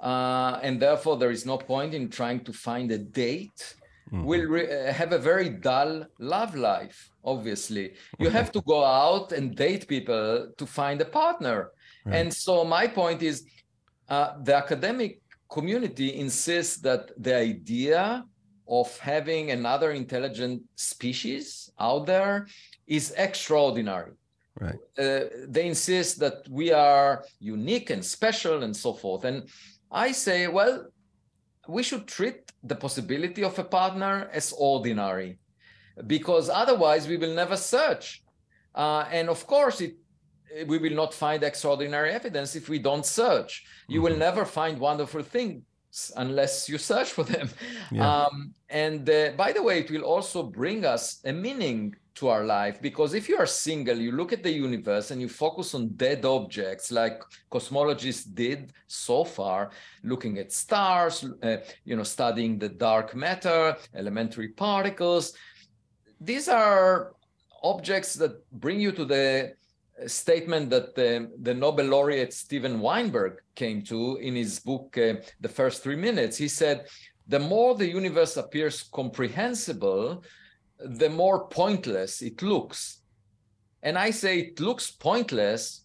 [0.00, 3.76] uh, and therefore there is no point in trying to find a date
[4.10, 4.24] mm-hmm.
[4.24, 7.94] will re- uh, have a very dull love life, obviously.
[8.18, 11.70] You have to go out and date people to find a partner.
[12.04, 12.16] Right.
[12.16, 13.44] And so, my point is
[14.08, 18.24] uh, the academic community insists that the idea
[18.70, 22.46] of having another intelligent species out there
[22.86, 24.12] is extraordinary.
[24.58, 24.76] Right.
[24.96, 29.24] Uh, they insist that we are unique and special and so forth.
[29.24, 29.48] And
[29.90, 30.86] I say, well,
[31.68, 35.38] we should treat the possibility of a partner as ordinary
[36.06, 38.22] because otherwise we will never search.
[38.74, 39.96] Uh, and of course, it,
[40.66, 43.64] we will not find extraordinary evidence if we don't search.
[43.88, 44.04] You mm-hmm.
[44.04, 45.62] will never find wonderful things
[46.16, 47.48] unless you search for them.
[47.92, 48.24] Yeah.
[48.24, 52.44] Um, and uh, by the way, it will also bring us a meaning to our
[52.44, 55.88] life because if you are single, you look at the universe and you focus on
[55.96, 59.70] dead objects like cosmologists did so far,
[60.04, 65.32] looking at stars, uh, you know, studying the dark matter, elementary particles.
[66.20, 67.14] These are
[67.62, 69.54] objects that bring you to the
[70.06, 75.48] statement that the, the Nobel laureate Steven Weinberg came to in his book, uh, The
[75.48, 76.36] First Three Minutes.
[76.36, 76.86] He said,
[77.26, 80.24] the more the universe appears comprehensible,
[80.78, 83.02] the more pointless it looks.
[83.82, 85.84] And I say it looks pointless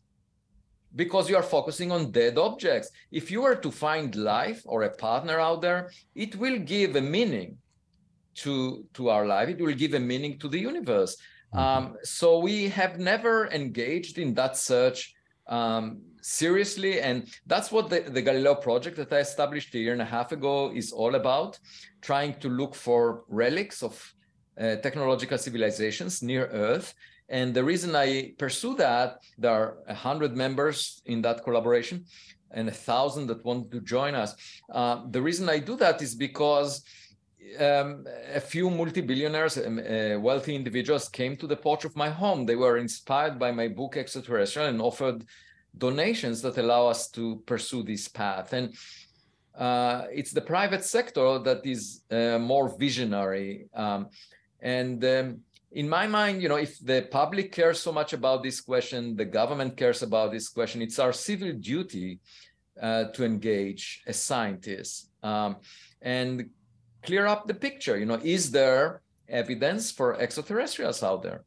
[0.96, 2.90] because you are focusing on dead objects.
[3.12, 7.02] If you were to find life or a partner out there, it will give a
[7.02, 7.58] meaning
[8.36, 9.50] to to our life.
[9.50, 11.18] It will give a meaning to the universe.
[11.56, 15.14] Um, so we have never engaged in that search
[15.48, 20.02] um, seriously, and that's what the, the Galileo project that I established a year and
[20.02, 21.60] a half ago is all about:
[22.02, 24.14] trying to look for relics of
[24.60, 26.94] uh, technological civilizations near Earth.
[27.30, 32.06] And the reason I pursue that, there are a hundred members in that collaboration
[32.52, 34.36] and a thousand that want to join us.
[34.72, 36.84] Uh, the reason I do that is because
[37.60, 42.46] um, a few multi-billionaires, um, uh, wealthy individuals came to the porch of my home.
[42.46, 45.26] They were inspired by my book Extraterrestrial and offered
[45.78, 48.54] donations that allow us to pursue this path.
[48.54, 48.74] And
[49.58, 53.68] uh, it's the private sector that is uh, more visionary.
[53.74, 54.10] Um,
[54.62, 55.40] and um,
[55.72, 59.26] in my mind, you know, if the public cares so much about this question, the
[59.26, 62.20] government cares about this question, it's our civil duty
[62.82, 65.10] uh, to engage as scientists.
[65.24, 65.58] Um,
[66.02, 66.50] and
[67.06, 67.98] clear up the picture.
[67.98, 71.44] You know, is there evidence for extraterrestrials out there?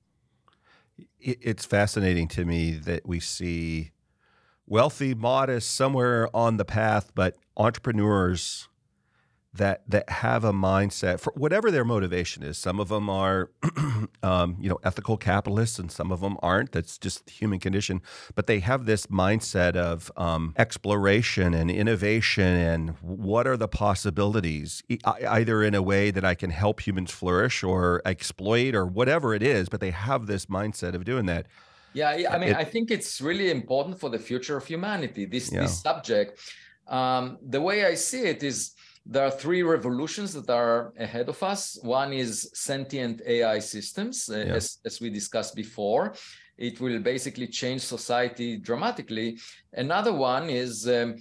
[1.21, 3.93] It's fascinating to me that we see
[4.67, 8.69] wealthy, modest, somewhere on the path, but entrepreneurs
[9.59, 12.57] that that have a mindset for whatever their motivation is.
[12.57, 13.51] Some of them are,
[14.23, 16.73] um, you know, ethical capitalists, and some of them aren't.
[16.73, 18.01] That's just the human condition.
[18.35, 24.83] But they have this mindset of um, exploration and innovation, and what are the possibilities,
[25.07, 29.43] either in a way that I can help humans flourish or exploit or whatever it
[29.43, 29.69] is.
[29.69, 31.47] But they have this mindset of doing that.
[31.95, 35.25] Yeah, I mean, it, I think it's really important for the future of humanity.
[35.25, 35.63] This yeah.
[35.63, 36.41] this subject.
[36.87, 38.73] Um, the way I see it is
[39.11, 41.79] there are three revolutions that are ahead of us.
[41.83, 44.55] One is sentient AI systems, uh, yeah.
[44.55, 46.15] as, as we discussed before.
[46.59, 49.39] It will basically change society dramatically.
[49.73, 51.17] Another one is um,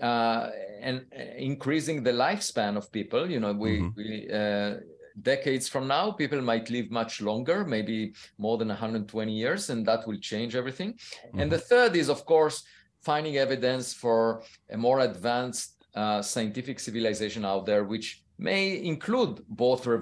[0.00, 3.28] uh, and uh, increasing the lifespan of people.
[3.28, 3.96] You know, we, mm-hmm.
[3.96, 4.80] we uh,
[5.20, 10.06] decades from now, people might live much longer, maybe more than 120 years, and that
[10.06, 10.92] will change everything.
[10.92, 11.40] Mm-hmm.
[11.40, 12.64] And the third is, of course,
[13.02, 19.86] finding evidence for a more advanced uh, scientific civilization out there, which may include both
[19.86, 20.00] uh,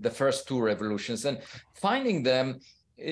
[0.00, 1.24] the first two revolutions.
[1.24, 1.40] And
[1.74, 2.60] finding them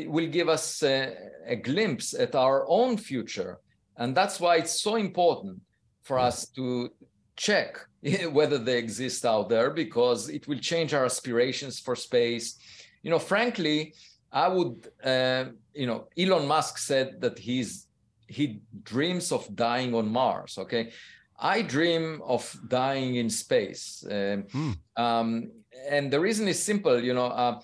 [0.06, 1.14] will give us a,
[1.46, 3.58] a glimpse at our own future.
[3.96, 5.60] And that's why it's so important
[6.02, 6.90] for us to
[7.36, 7.78] check
[8.32, 12.58] whether they exist out there because it will change our aspirations for space.
[13.02, 13.94] You know, frankly,
[14.32, 17.86] I would, uh, you know, Elon Musk said that he's
[18.28, 20.56] he dreams of dying on Mars.
[20.58, 20.92] Okay,
[21.40, 24.04] I dream of dying in space.
[24.10, 24.72] Um, hmm.
[24.96, 25.50] um,
[25.88, 27.60] and the reason is simple, you know, uh,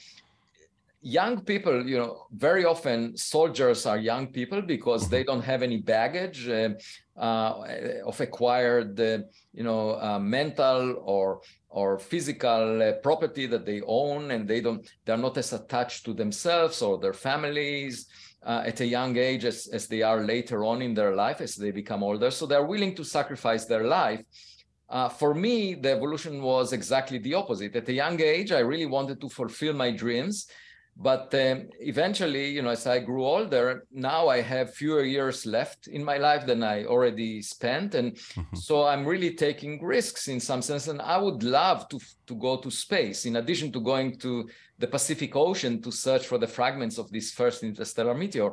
[1.02, 5.76] young people, you know, very often soldiers are young people because they don't have any
[5.76, 6.70] baggage uh,
[7.16, 7.62] uh,
[8.04, 9.18] of acquired, uh,
[9.52, 14.88] you know, uh, mental or or physical uh, property that they own, and they don't,
[15.04, 18.06] they're not as attached to themselves or their families
[18.46, 21.56] uh, at a young age as, as they are later on in their life as
[21.56, 22.30] they become older.
[22.30, 24.22] So they're willing to sacrifice their life.
[24.88, 27.74] Uh, for me, the evolution was exactly the opposite.
[27.74, 30.46] At a young age, I really wanted to fulfill my dreams
[30.98, 35.88] but um, eventually you know as i grew older now i have fewer years left
[35.88, 37.94] in my life than i already spent.
[37.94, 38.56] And mm-hmm.
[38.56, 40.88] so i'm really taking risks in some sense.
[40.88, 44.87] And i would love to to go to space in addition to going to the
[44.87, 48.52] pacific ocean to search for the fragments of this first interstellar meteor.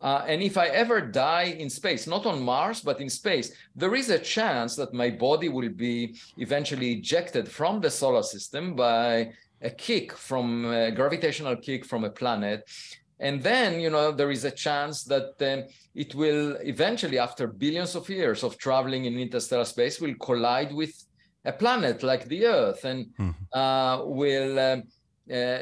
[0.00, 3.96] Uh, and if I ever die in space, not on Mars, but in space, there
[3.96, 9.32] is a chance that my body will be eventually ejected from the solar system by
[9.62, 12.62] a kick from a gravitational kick from a planet
[13.20, 17.94] and then you know there is a chance that um, it will eventually after billions
[17.94, 20.92] of years of traveling in interstellar space will collide with
[21.44, 23.58] a planet like the earth and mm-hmm.
[23.58, 24.82] uh, will um,
[25.32, 25.58] uh,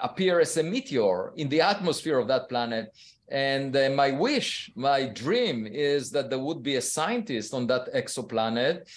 [0.00, 2.94] appear as a meteor in the atmosphere of that planet
[3.28, 7.92] and uh, my wish my dream is that there would be a scientist on that
[7.92, 8.88] exoplanet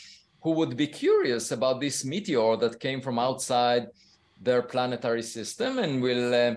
[0.41, 3.87] who would be curious about this meteor that came from outside
[4.39, 6.55] their planetary system and will uh,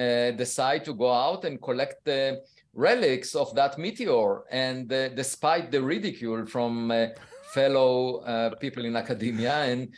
[0.00, 2.42] uh, decide to go out and collect the
[2.74, 4.42] relics of that meteor.
[4.50, 7.06] And uh, despite the ridicule from uh,
[7.52, 9.88] fellow uh, people in academia and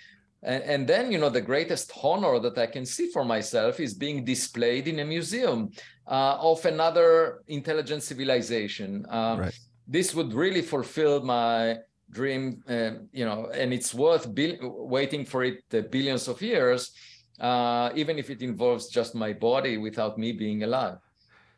[0.43, 3.95] and, and then, you know, the greatest honor that I can see for myself is
[3.95, 5.71] being displayed in a museum
[6.07, 9.05] uh, of another intelligent civilization.
[9.09, 9.59] Um, right.
[9.89, 11.79] This would really fulfill my
[12.11, 16.93] dream, uh, you know, and it's worth waiting for it uh, billions of years
[17.41, 20.99] uh, even if it involves just my body without me being alive.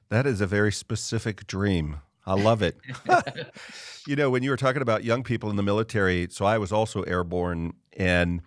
[0.09, 1.99] That is a very specific dream.
[2.27, 2.77] I love it.
[4.07, 6.73] you know, when you were talking about young people in the military, so I was
[6.73, 8.43] also airborne, and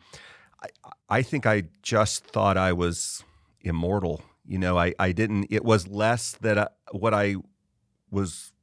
[0.62, 0.68] I,
[1.10, 3.24] I think I just thought I was
[3.62, 4.22] immortal.
[4.46, 7.36] You know, I, I didn't, it was less that I, what I
[8.12, 8.54] was,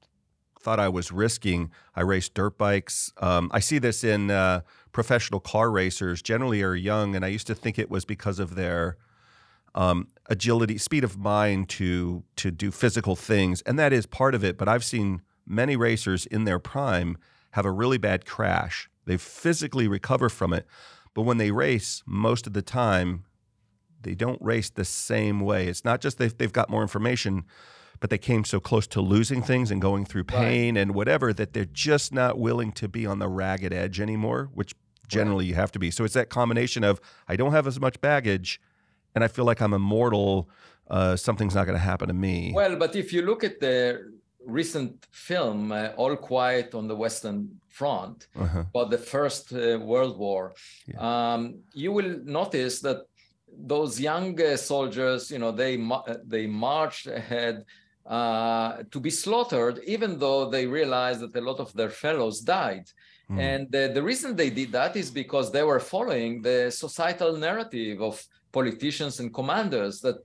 [0.61, 1.71] thought I was risking.
[1.97, 3.13] I raced dirt bikes.
[3.19, 4.61] Um, I see this in uh,
[4.99, 7.15] professional car racers, generally are young.
[7.15, 8.97] And I used to think it was because of their
[9.77, 13.63] um, agility, speed of mind to, to do physical things.
[13.63, 14.59] And that is part of it.
[14.59, 17.17] But I've seen many racers in their prime
[17.53, 18.91] have a really bad crash.
[19.05, 20.67] They physically recover from it.
[21.15, 23.23] But when they race, most of the time,
[24.03, 25.69] they don't race the same way.
[25.69, 27.45] It's not just they've, they've got more information,
[28.01, 30.81] but they came so close to losing things and going through pain right.
[30.81, 34.75] and whatever that they're just not willing to be on the ragged edge anymore, which
[35.09, 35.51] generally right.
[35.51, 35.91] you have to be.
[35.91, 38.61] So it's that combination of I don't have as much baggage
[39.15, 40.49] and I feel like I'm immortal.
[40.89, 42.53] Uh, something's not going to happen to me.
[42.55, 44.13] Well, but if you look at the
[44.47, 48.65] recent film, uh, All Quiet on the Western Front, uh-huh.
[48.73, 50.55] about the First uh, World War,
[50.87, 51.35] yeah.
[51.35, 53.03] um, you will notice that
[53.75, 55.77] those young uh, soldiers, you know, they
[56.25, 57.65] they marched ahead
[58.07, 62.87] uh, to be slaughtered, even though they realized that a lot of their fellows died.
[63.31, 63.41] Mm.
[63.41, 68.01] And uh, the reason they did that is because they were following the societal narrative
[68.01, 68.23] of
[68.53, 70.17] politicians and commanders that,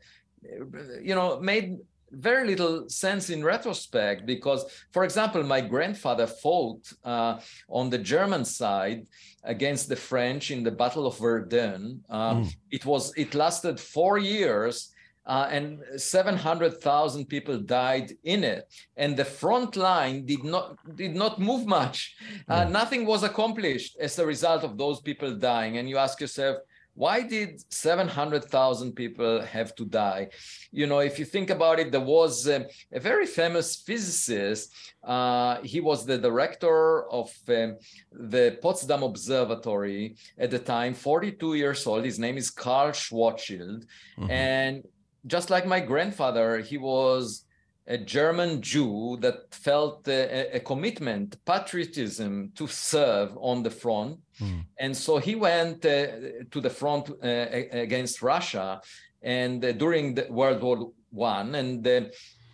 [1.02, 1.78] you know, made
[2.14, 7.40] very little sense in retrospect because for example my grandfather fought uh,
[7.70, 9.08] on the german side
[9.44, 12.56] against the french in the battle of verdun uh, mm.
[12.70, 14.93] it was it lasted four years
[15.26, 21.40] uh, and 700,000 people died in it and the front line did not did not
[21.40, 22.16] move much
[22.50, 22.72] mm.
[22.72, 26.58] nothing was accomplished as a result of those people dying and you ask yourself
[26.96, 30.30] why did 700,000 people have to die?
[30.72, 34.72] You know, if you think about it, there was a, a very famous physicist.
[35.04, 37.78] Uh, he was the director of um,
[38.12, 42.06] the Potsdam Observatory at the time, 42 years old.
[42.06, 43.86] His name is Karl Schwarzschild.
[44.20, 44.30] Mm-hmm.
[44.30, 44.84] And
[45.26, 47.46] just like my grandfather, he was
[47.88, 54.20] a German Jew that felt a, a, commitment, patriotism to serve on the front.
[54.40, 54.66] Mm.
[54.80, 56.08] And so he went uh,
[56.50, 57.28] to the front uh,
[57.72, 58.80] against Russia
[59.22, 61.56] and uh, during the World War One.
[61.56, 62.02] And, uh,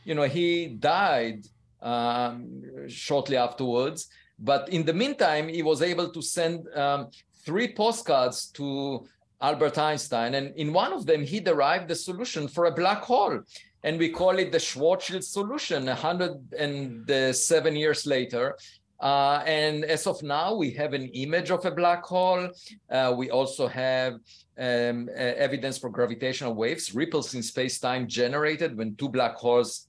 [0.03, 1.45] you know, he died
[1.82, 4.07] um, shortly afterwards.
[4.39, 7.09] But in the meantime, he was able to send um,
[7.45, 9.05] three postcards to
[9.41, 10.35] Albert Einstein.
[10.35, 13.41] And in one of them, he derived the solution for a black hole
[13.83, 18.57] and we call it the Schwarzschild solution 107 years later.
[18.99, 22.49] Uh, and as of now, we have an image of a black hole.
[22.89, 24.15] Uh, we also have
[24.57, 29.87] um, uh, evidence for gravitational waves, ripples in space-time generated when two black holes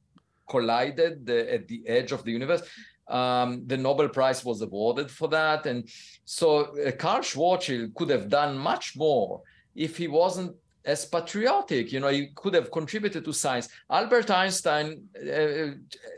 [0.48, 2.62] collided the, at the edge of the universe.
[3.10, 5.66] Um, the Nobel Prize was awarded for that.
[5.66, 5.88] And
[6.24, 9.42] so uh, Karl Schwarzschild could have done much more
[9.74, 10.54] if he wasn't
[10.84, 11.92] as patriotic.
[11.92, 13.68] You know, he could have contributed to science.
[13.90, 15.72] Albert Einstein uh,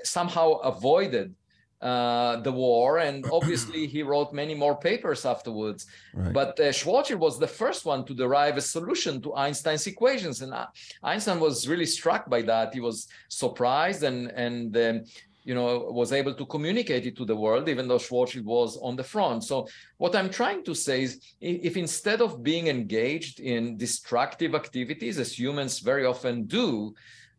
[0.04, 1.34] somehow avoided
[1.82, 5.86] uh, the war, and obviously he wrote many more papers afterwards.
[6.14, 6.32] Right.
[6.32, 10.54] But uh, Schwarzschild was the first one to derive a solution to Einstein's equations, and
[10.54, 10.66] uh,
[11.02, 12.72] Einstein was really struck by that.
[12.72, 15.04] He was surprised and and um,
[15.44, 18.96] you know, was able to communicate it to the world, even though Schwarzschild was on
[18.96, 19.44] the front.
[19.44, 19.66] So
[19.98, 25.38] what I'm trying to say is if instead of being engaged in destructive activities, as
[25.38, 26.94] humans very often do,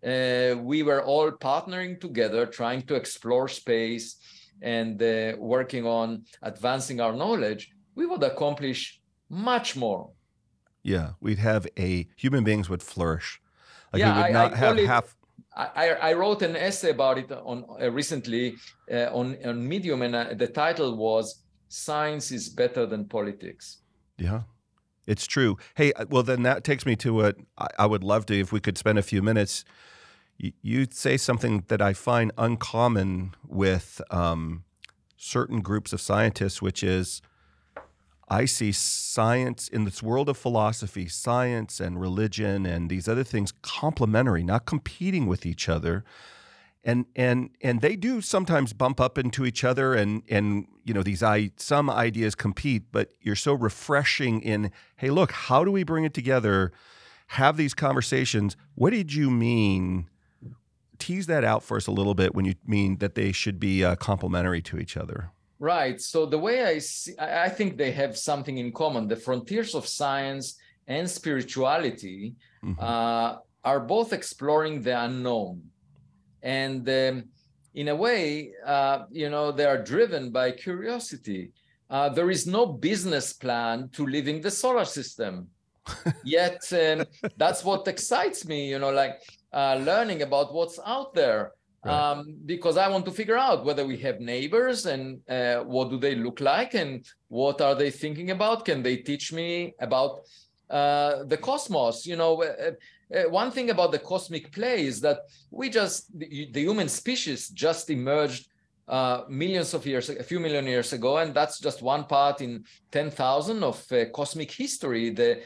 [0.06, 4.18] uh, we were all partnering together, trying to explore space
[4.62, 10.10] and uh, working on advancing our knowledge, we would accomplish much more.
[10.84, 13.40] Yeah, we'd have a human beings would flourish.
[13.92, 15.16] Like yeah, we would not I have it, half
[15.56, 18.56] I, I, wrote an essay about it on uh, recently
[18.92, 23.78] uh, on, on Medium, and uh, the title was "Science is Better Than Politics."
[24.18, 24.42] Yeah,
[25.06, 25.58] it's true.
[25.76, 27.38] Hey, uh, well, then that takes me to what
[27.78, 29.64] I would love to, if we could spend a few minutes.
[30.38, 34.64] You, you say something that I find uncommon with um,
[35.18, 37.22] certain groups of scientists, which is
[38.30, 43.52] I see science in this world of philosophy, science and religion and these other things
[43.62, 46.04] complementary, not competing with each other.
[46.84, 51.04] And and and they do sometimes bump up into each other and and you know
[51.04, 55.84] these I some ideas compete, but you're so refreshing in hey look, how do we
[55.84, 56.72] bring it together?
[57.28, 58.58] Have these conversations.
[58.76, 60.10] What did you mean?
[61.00, 63.84] Tease that out for us a little bit when you mean that they should be
[63.84, 65.32] uh, complementary to each other.
[65.64, 66.02] Right.
[66.02, 69.08] So the way I see, I think they have something in common.
[69.08, 70.58] The frontiers of science
[70.88, 72.78] and spirituality mm-hmm.
[72.84, 75.64] uh, are both exploring the unknown,
[76.42, 77.24] and um,
[77.74, 81.54] in a way, uh, you know, they are driven by curiosity.
[81.90, 85.48] Uh, there is no business plan to living the solar system.
[86.26, 87.06] Yet um,
[87.38, 89.22] that's what excites me, you know, like
[89.54, 91.54] uh, learning about what's out there.
[91.86, 95.98] Um, because I want to figure out whether we have neighbors and uh, what do
[95.98, 98.64] they look like and what are they thinking about?
[98.64, 100.22] Can they teach me about
[100.70, 102.06] uh, the cosmos?
[102.06, 102.72] You know, uh,
[103.14, 105.20] uh, one thing about the cosmic play is that
[105.52, 108.48] we just the, the human species just emerged
[108.88, 112.64] uh, millions of years, a few million years ago, and that's just one part in
[112.92, 115.10] 10,000 of uh, cosmic history.
[115.10, 115.42] The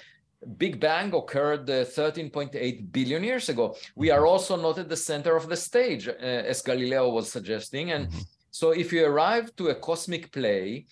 [0.58, 3.76] Big Bang occurred uh, 13.8 billion years ago.
[3.96, 4.28] We are mm-hmm.
[4.28, 7.92] also not at the center of the stage, uh, as Galileo was suggesting.
[7.92, 8.20] And mm-hmm.
[8.52, 10.86] so, if you arrive to a cosmic play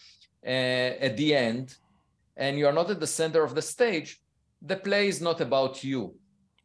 [0.45, 1.75] uh, at the end,
[2.37, 4.19] and you are not at the center of the stage,
[4.61, 6.15] the play is not about you.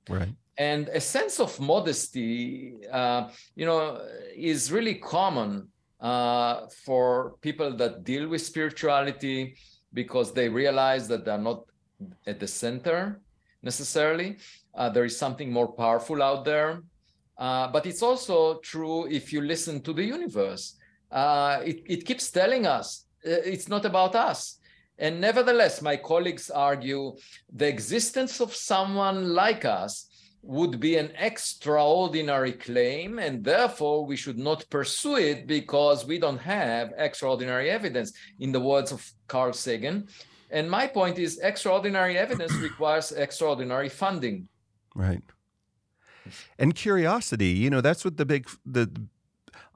[0.08, 3.98] Right and a sense of modesty uh, you know
[4.36, 5.66] is really common
[6.00, 9.56] uh, for people that deal with spirituality
[9.92, 11.64] because they realize that they're not
[12.26, 13.20] at the center
[13.62, 14.38] necessarily.
[14.74, 16.82] Uh, there is something more powerful out there.
[17.38, 20.76] Uh, but it's also true if you listen to the universe.
[21.10, 24.58] Uh, it, it keeps telling us uh, it's not about us.
[24.98, 27.16] And nevertheless my colleagues argue
[27.50, 30.06] the existence of someone like us
[30.42, 36.38] would be an extraordinary claim, and therefore we should not pursue it because we don't
[36.38, 40.08] have extraordinary evidence, in the words of Carl Sagan.
[40.50, 44.48] And my point is extraordinary evidence requires extraordinary funding.
[44.94, 45.22] Right.
[46.58, 48.90] And curiosity, you know, that's what the big the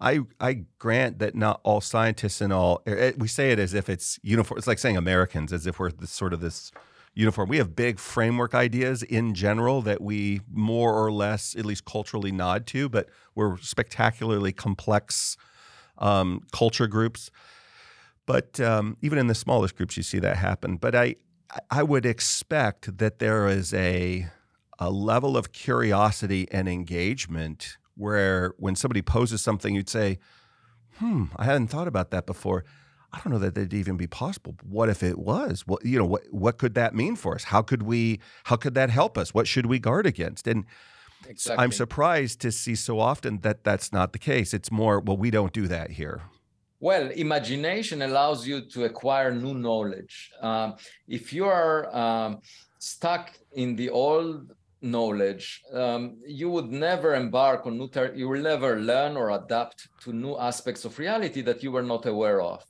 [0.00, 3.88] I I grant that not all scientists and all eh, we say it as if
[3.88, 4.58] it's uniform.
[4.58, 6.70] It's like saying Americans as if we're this sort of this
[7.14, 7.48] uniform.
[7.48, 12.32] We have big framework ideas in general that we more or less, at least culturally,
[12.32, 15.36] nod to, but we're spectacularly complex
[15.98, 17.30] um, culture groups.
[18.26, 20.76] But um, even in the smallest groups, you see that happen.
[20.76, 21.16] But I,
[21.70, 24.28] I would expect that there is a,
[24.78, 30.18] a level of curiosity and engagement where when somebody poses something, you'd say,
[30.98, 32.64] hmm, I hadn't thought about that before
[33.14, 34.56] I don't know that that'd even be possible.
[34.64, 35.66] What if it was?
[35.66, 37.44] What you know, what what could that mean for us?
[37.44, 39.32] How could we how could that help us?
[39.32, 40.48] What should we guard against?
[40.48, 40.64] And
[41.28, 41.62] exactly.
[41.62, 44.52] I'm surprised to see so often that that's not the case.
[44.52, 46.22] It's more, well, we don't do that here.
[46.84, 50.30] Well, imagination allows you to acquire new knowledge.
[50.42, 50.74] Um,
[51.08, 52.40] if you are um,
[52.78, 57.88] stuck in the old knowledge, um, you would never embark on new.
[57.88, 61.88] Ter- you will never learn or adapt to new aspects of reality that you were
[61.94, 62.62] not aware of.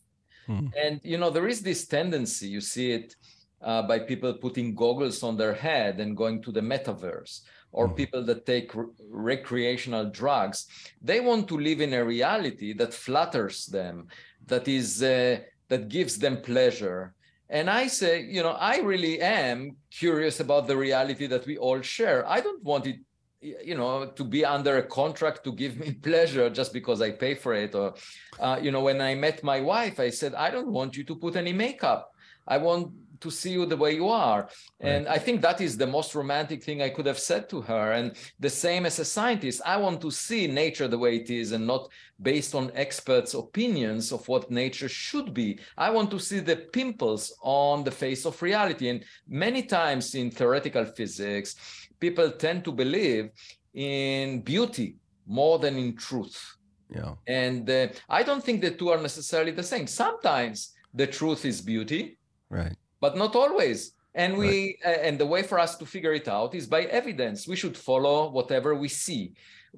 [0.47, 0.69] Hmm.
[0.81, 3.17] And you know, there is this tendency, you see it
[3.62, 7.41] uh, by people putting goggles on their head and going to the metaverse,
[7.75, 7.95] or hmm.
[7.95, 10.66] people that take re- recreational drugs.
[11.03, 14.09] They want to live in a reality that flatters them,
[14.47, 17.14] that is uh, that gives them pleasure.
[17.51, 21.81] And I say, you know, I really am curious about the reality that we all
[21.83, 22.27] share.
[22.29, 22.97] I don't want it
[23.45, 27.35] you know to be under a contract to give me pleasure just because i pay
[27.35, 27.93] for it or
[28.41, 31.14] uh, you know when i met my wife i said i don't want you to
[31.14, 32.11] put any makeup
[32.49, 32.91] i want
[33.25, 34.91] to see you the way you are right.
[34.91, 37.87] and i think that is the most romantic thing i could have said to her
[37.99, 38.07] and
[38.47, 41.66] the same as a scientist i want to see nature the way it is and
[41.66, 41.89] not
[42.31, 47.22] based on experts opinions of what nature should be i want to see the pimples
[47.43, 51.57] on the face of reality and many times in theoretical physics
[51.99, 53.31] people tend to believe
[53.75, 54.97] in beauty
[55.27, 56.57] more than in truth.
[56.91, 57.14] Yeah.
[57.27, 59.87] And uh, I don't think the two are necessarily the same.
[59.87, 62.18] Sometimes the truth is beauty.
[62.51, 62.77] Right.
[63.05, 63.79] But not always.
[64.15, 64.77] And we right.
[64.91, 67.39] uh, and the way for us to figure it out is by evidence.
[67.53, 69.23] We should follow whatever we see.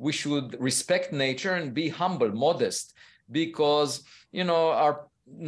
[0.06, 2.86] We should respect nature and be humble, modest,
[3.42, 3.90] because
[4.38, 4.94] you know our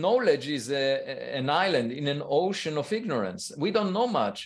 [0.07, 0.87] knowledge is a,
[1.41, 3.43] an island in an ocean of ignorance.
[3.65, 4.39] We don't know much.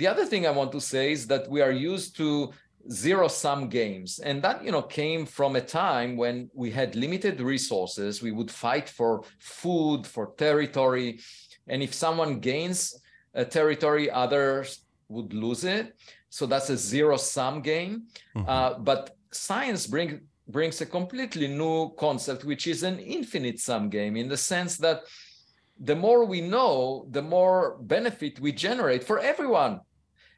[0.00, 2.28] The other thing I want to say is that we are used to
[2.90, 7.40] zero sum games and that you know came from a time when we had limited
[7.40, 11.18] resources we would fight for food for territory
[11.68, 12.98] and if someone gains
[13.34, 15.94] a territory others would lose it
[16.30, 18.04] so that's a zero sum game
[18.36, 18.48] mm-hmm.
[18.48, 24.16] uh, but science bring, brings a completely new concept which is an infinite sum game
[24.16, 25.02] in the sense that
[25.78, 29.80] the more we know, the more benefit we generate for everyone.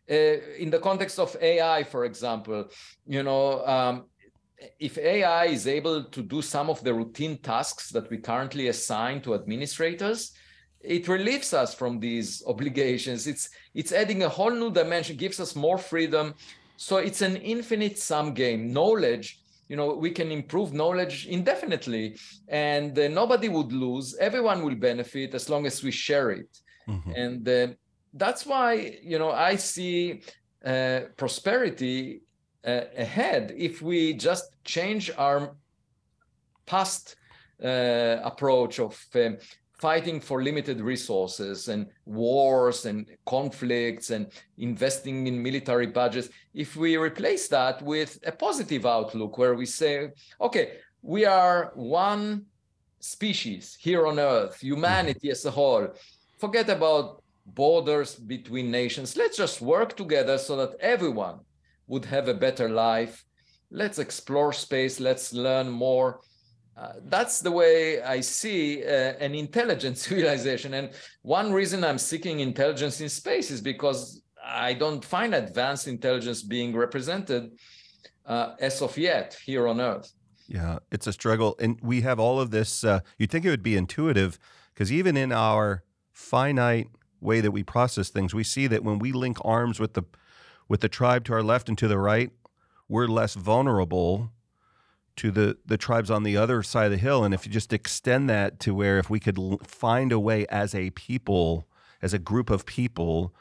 [0.09, 2.69] Uh, in the context of AI, for example,
[3.07, 4.05] you know, um,
[4.79, 9.21] if AI is able to do some of the routine tasks that we currently assign
[9.21, 10.33] to administrators,
[10.81, 13.27] it relieves us from these obligations.
[13.27, 16.35] It's it's adding a whole new dimension, gives us more freedom.
[16.77, 18.73] So it's an infinite sum game.
[18.73, 22.17] Knowledge you know we can improve knowledge indefinitely
[22.49, 27.11] and uh, nobody would lose everyone will benefit as long as we share it mm-hmm.
[27.17, 27.67] and uh,
[28.15, 30.23] that's why you know I see
[30.65, 32.23] uh, prosperity
[32.67, 35.55] uh, ahead if we just change our
[36.65, 37.17] past
[37.63, 39.37] uh, approach of um,
[39.79, 46.97] fighting for limited resources and wars and conflicts and investing in military budgets if we
[46.97, 50.11] replace that with a positive outlook where we say
[50.41, 52.45] okay we are one
[53.01, 55.89] species here on earth humanity as a whole
[56.39, 59.17] forget about borders between nations.
[59.17, 61.41] Let's just work together so that everyone
[61.87, 63.25] would have a better life.
[63.71, 65.01] Let's explore space.
[65.01, 66.21] Let's learn more.
[66.77, 70.75] Uh, that's the way I see uh, an intelligent civilization.
[70.75, 70.91] And
[71.23, 76.77] one reason I'm seeking intelligence in space is because I don't find advanced intelligence being
[76.77, 77.53] represented
[78.27, 80.13] uh, as of yet here on Earth.
[80.49, 81.57] Yeah, it's a struggle.
[81.59, 82.85] And we have all of this.
[82.85, 84.39] Uh, you'd think it would be intuitive
[84.75, 86.89] because even in our finite
[87.21, 90.03] way that we process things, we see that when we link arms with the
[90.69, 92.31] with the tribe to our left and to the right,
[92.89, 94.33] we're less vulnerable
[95.17, 97.25] to the the tribes on the other side of the hill.
[97.25, 100.47] And if you just extend that to where if we could l- find a way
[100.47, 101.67] as a people,
[102.03, 103.35] as a group of people,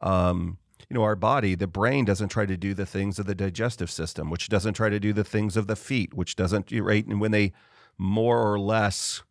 [0.00, 0.58] um,
[0.88, 3.90] you know, our body, the brain doesn't try to do the things of the digestive
[3.90, 7.06] system, which doesn't try to do the things of the feet, which doesn't right.
[7.06, 7.52] And when they
[7.96, 9.22] more or less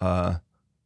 [0.00, 0.36] uh,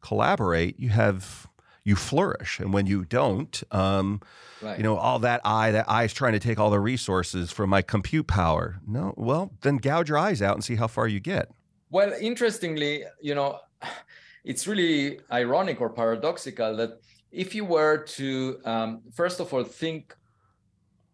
[0.01, 1.49] collaborate, you have
[1.85, 2.59] you flourish.
[2.59, 4.21] And when you don't, um,
[4.63, 4.79] right.
[4.79, 7.71] you know, all that eye, that eye is trying to take all the resources from
[7.71, 8.81] my compute power.
[8.87, 11.51] No, well, then gouge your eyes out and see how far you get.
[11.91, 13.61] Well, interestingly, you know,
[14.45, 20.15] it's really ironic or paradoxical that if you were to, um, first of all, think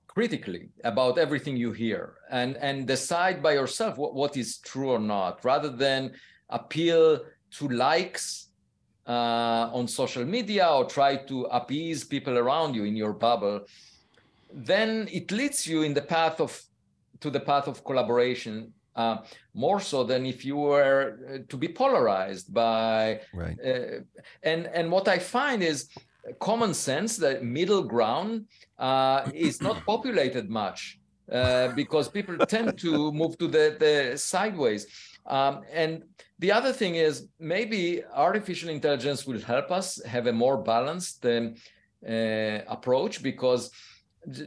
[0.07, 4.99] critically about everything you hear and and decide by yourself what, what is true or
[4.99, 6.13] not rather than
[6.49, 8.50] appeal to likes
[9.11, 13.59] uh, on social media or try to appease people around you in your bubble,
[14.53, 16.53] then it leads you in the path of
[17.21, 19.17] to the path of collaboration uh,
[19.53, 23.59] more so than if you were uh, to be polarized by right.
[23.65, 24.01] Uh,
[24.43, 25.89] and and what I find is
[26.39, 28.47] common sense that middle ground
[28.79, 31.01] uh, is not populated much
[31.33, 34.87] uh, because people tend to move to the the sideways
[35.27, 36.05] um, and
[36.41, 41.55] the other thing is maybe artificial intelligence will help us have a more balanced um,
[42.09, 43.71] uh, approach because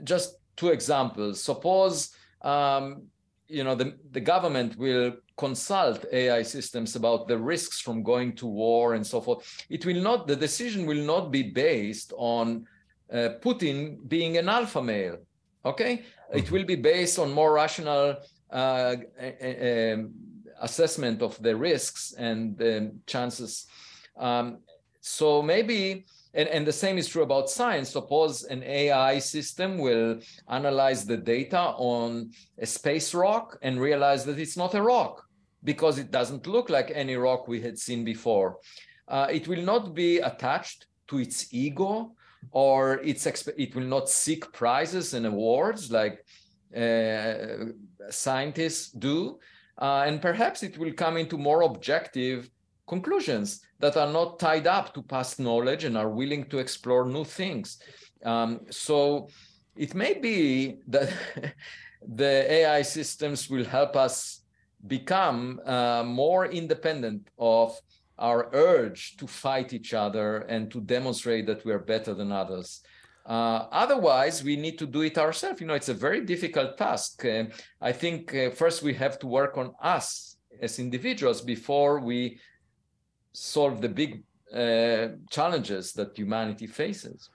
[0.04, 1.42] just two examples.
[1.42, 3.04] Suppose um,
[3.48, 8.48] you know the, the government will consult AI systems about the risks from going to
[8.48, 9.66] war and so forth.
[9.70, 12.66] It will not the decision will not be based on
[13.12, 15.18] uh, Putin being an alpha male.
[15.64, 16.40] Okay, mm-hmm.
[16.40, 18.18] it will be based on more rational
[18.50, 20.12] uh, um,
[20.64, 23.68] assessment of the risks and the chances.
[24.18, 24.60] Um,
[25.02, 27.90] so maybe, and, and the same is true about science.
[27.90, 34.40] Suppose an AI system will analyze the data on a space rock and realize that
[34.40, 35.26] it's not a rock
[35.64, 38.58] because it doesn't look like any rock we had seen before.
[39.08, 42.16] Uh, it will not be attached to its ego
[42.52, 43.26] or its
[43.58, 46.26] it will not seek prizes and awards like
[46.76, 47.72] uh,
[48.10, 49.40] scientists do
[49.80, 52.50] uh, and perhaps it will come into more objective
[52.88, 57.24] conclusions that are not tied up to past knowledge and are willing to explore new
[57.24, 57.80] things.
[58.24, 59.30] Um, so
[59.76, 61.12] it may be that
[62.08, 64.42] the AI systems will help us
[64.88, 67.80] become uh, more independent of
[68.20, 72.82] our urge to fight each other and to demonstrate that we are better than others.
[73.26, 75.62] Uh, otherwise, we need to do it ourselves.
[75.62, 77.24] You know, it's a very difficult task.
[77.24, 77.46] Uh,
[77.82, 82.40] I think uh, first we have to work on us as individuals before we
[83.32, 87.30] solve the big uh, challenges that humanity faces.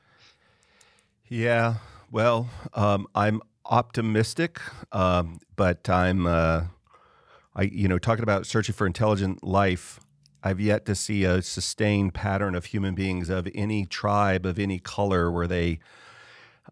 [1.28, 1.74] Yeah,
[2.10, 4.60] well, um, I'm optimistic,
[4.92, 6.64] um, but I'm, uh,
[7.54, 10.00] I you know, talking about searching for intelligent life.
[10.42, 14.78] I've yet to see a sustained pattern of human beings of any tribe of any
[14.78, 15.80] color where they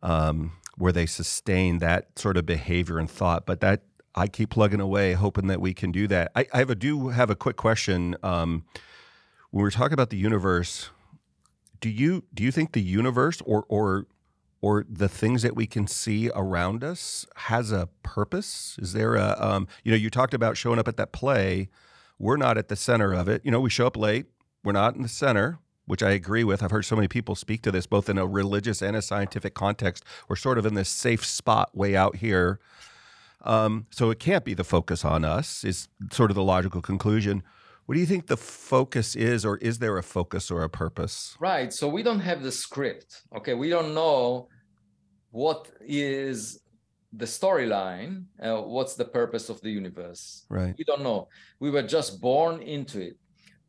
[0.02, 3.46] um, where they sustain that sort of behavior and thought.
[3.46, 3.82] But that
[4.14, 6.32] I keep plugging away, hoping that we can do that.
[6.34, 8.16] I, I have a, do have a quick question.
[8.22, 8.64] Um,
[9.50, 10.90] when we're talking about the universe,
[11.80, 14.06] do you do you think the universe or or
[14.62, 18.78] or the things that we can see around us has a purpose?
[18.80, 21.68] Is there a um, you know you talked about showing up at that play
[22.18, 23.42] we're not at the center of it.
[23.44, 24.26] You know, we show up late.
[24.64, 26.62] We're not in the center, which I agree with.
[26.62, 29.54] I've heard so many people speak to this, both in a religious and a scientific
[29.54, 30.04] context.
[30.28, 32.58] We're sort of in this safe spot way out here.
[33.44, 37.42] Um, so it can't be the focus on us, is sort of the logical conclusion.
[37.84, 41.36] What do you think the focus is, or is there a focus or a purpose?
[41.38, 41.72] Right.
[41.72, 43.22] So we don't have the script.
[43.36, 43.54] Okay.
[43.54, 44.48] We don't know
[45.30, 46.60] what is
[47.12, 50.44] the storyline, uh, what's the purpose of the universe.
[50.48, 50.74] Right.
[50.76, 51.28] We don't know.
[51.60, 53.16] We were just born into it.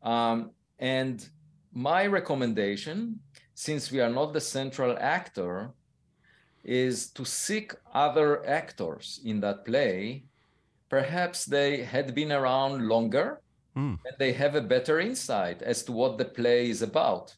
[0.02, 1.26] Um, and
[1.72, 3.20] my recommendation,
[3.54, 5.70] since we are not the central actor,
[6.64, 10.24] is to seek other actors in that play.
[10.88, 13.40] Perhaps they had been around longer
[13.76, 13.98] mm.
[14.04, 17.34] and they have a better insight as to what the play is about.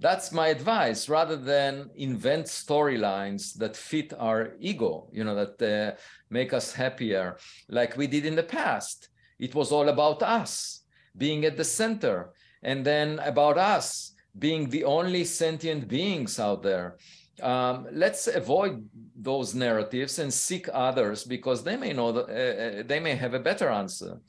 [0.00, 5.96] That's my advice rather than invent storylines that fit our ego, you know, that uh,
[6.30, 7.36] make us happier,
[7.68, 9.08] like we did in the past.
[9.40, 10.82] It was all about us
[11.16, 12.32] being at the center,
[12.62, 16.96] and then about us being the only sentient beings out there.
[17.42, 23.00] Um, let's avoid those narratives and seek others because they may know uh, uh they
[23.00, 24.20] may have a better answer.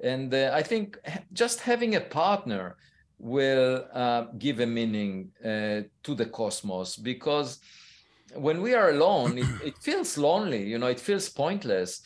[0.00, 0.98] And uh, I think
[1.32, 2.76] just having a partner
[3.18, 7.60] will uh, give a meaning uh, to the cosmos because
[8.34, 12.02] when we are alone, it, it, feels lonely, you know, it feels pointless.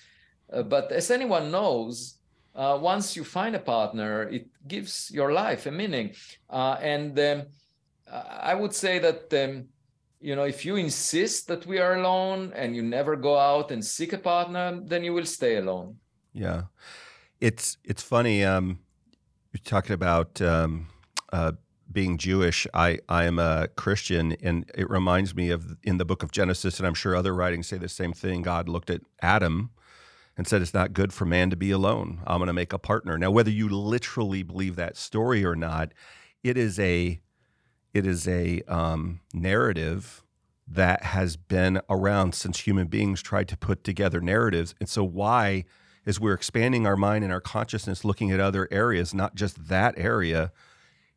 [0.53, 2.19] Uh, but as anyone knows,
[2.55, 6.13] uh, once you find a partner, it gives your life a meaning.
[6.49, 7.43] Uh, and um,
[8.11, 9.33] I would say that.
[9.33, 9.69] Um,
[10.23, 13.85] you know, if you insist that we are alone and you never go out and
[13.85, 15.97] seek a partner, then you will stay alone.
[16.33, 16.63] Yeah,
[17.41, 18.45] it's it's funny.
[18.45, 18.79] Um,
[19.53, 20.87] you're talking about um,
[21.33, 21.53] uh,
[21.91, 22.67] being Jewish.
[22.73, 26.79] I I am a Christian, and it reminds me of in the book of Genesis,
[26.79, 28.43] and I'm sure other writings say the same thing.
[28.43, 29.71] God looked at Adam
[30.37, 32.21] and said, "It's not good for man to be alone.
[32.27, 35.93] I'm going to make a partner." Now, whether you literally believe that story or not,
[36.43, 37.21] it is a
[37.93, 40.25] it is a um, narrative
[40.67, 44.75] that has been around since human beings tried to put together narratives.
[44.81, 45.65] And so, why,
[46.07, 49.95] as we're expanding our mind and our consciousness, looking at other areas, not just that
[49.99, 50.53] area,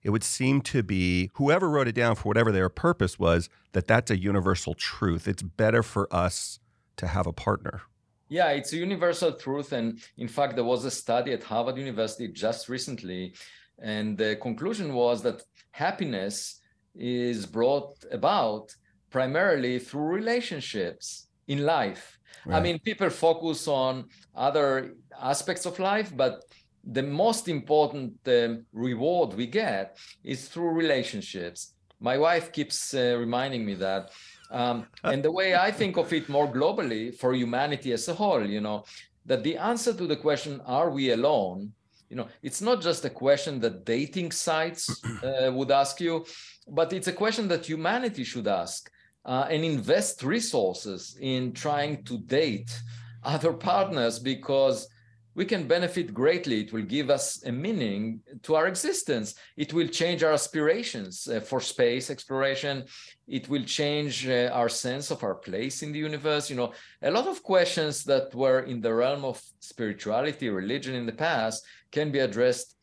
[0.05, 3.87] it would seem to be whoever wrote it down for whatever their purpose was, that
[3.87, 5.27] that's a universal truth.
[5.27, 6.59] It's better for us
[6.97, 7.81] to have a partner.
[8.29, 9.73] Yeah, it's a universal truth.
[9.73, 13.33] And in fact, there was a study at Harvard University just recently,
[13.79, 15.41] and the conclusion was that
[15.71, 16.61] happiness
[16.93, 18.75] is brought about
[19.09, 22.19] primarily through relationships in life.
[22.45, 22.57] Right.
[22.57, 26.43] I mean, people focus on other aspects of life, but
[26.85, 31.73] the most important um, reward we get is through relationships.
[31.99, 34.11] My wife keeps uh, reminding me that.
[34.51, 38.45] Um, and the way I think of it more globally for humanity as a whole,
[38.45, 38.85] you know,
[39.25, 41.73] that the answer to the question, are we alone?
[42.09, 46.25] You know, it's not just a question that dating sites uh, would ask you,
[46.67, 48.91] but it's a question that humanity should ask
[49.25, 52.79] uh, and invest resources in trying to date
[53.23, 54.87] other partners because
[55.35, 56.61] we can benefit greatly.
[56.61, 59.35] It will give us a meaning to our existence.
[59.57, 62.85] It will change our aspirations uh, for space exploration.
[63.27, 66.49] It will change uh, our sense of our place in the universe.
[66.49, 66.71] You know,
[67.01, 71.65] a lot of questions that were in the realm of spirituality, religion in the past
[71.91, 72.77] can be addressed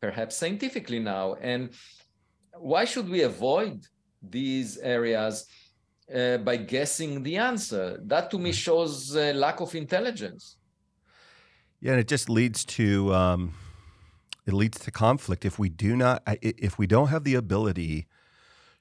[0.00, 1.34] perhaps scientifically now.
[1.34, 1.70] And
[2.58, 3.86] why should we avoid
[4.20, 5.46] these areas?
[6.14, 7.98] Uh, by guessing the answer.
[8.04, 10.58] That to me shows uh, lack of intelligence.
[11.84, 13.52] Yeah, and it just leads to um,
[14.46, 18.06] it leads to conflict if we do not if we don't have the ability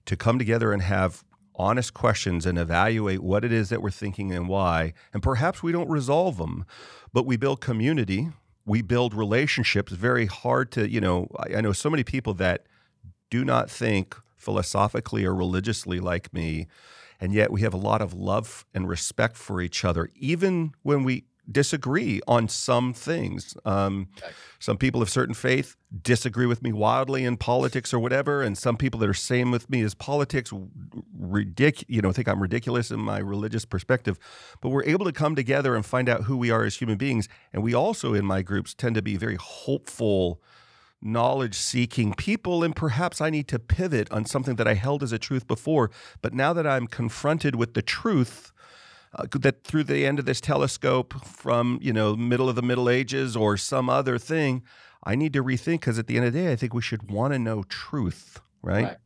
[0.05, 1.25] to come together and have
[1.57, 5.73] honest questions and evaluate what it is that we're thinking and why, and perhaps we
[5.73, 6.65] don't resolve them,
[7.11, 8.29] but we build community,
[8.65, 9.91] we build relationships.
[9.91, 11.27] Very hard to you know.
[11.53, 12.67] I know so many people that
[13.29, 16.67] do not think philosophically or religiously like me
[17.19, 21.03] and yet we have a lot of love and respect for each other even when
[21.05, 23.55] we disagree on some things.
[23.65, 24.07] Um,
[24.59, 28.77] some people of certain faith disagree with me wildly in politics or whatever, and some
[28.77, 30.51] people that are same with me as politics,
[31.19, 34.17] ridic- you know, think I'm ridiculous in my religious perspective.
[34.61, 37.27] But we're able to come together and find out who we are as human beings,
[37.51, 40.41] and we also in my groups tend to be very hopeful.
[41.05, 45.11] Knowledge seeking people, and perhaps I need to pivot on something that I held as
[45.11, 45.91] a truth before.
[46.21, 48.52] But now that I'm confronted with the truth,
[49.15, 52.89] uh, that through the end of this telescope from you know middle of the Middle
[52.89, 54.63] Ages or some other thing,
[55.03, 57.11] I need to rethink because at the end of the day, I think we should
[57.11, 58.85] want to know truth, right?
[58.85, 58.97] right?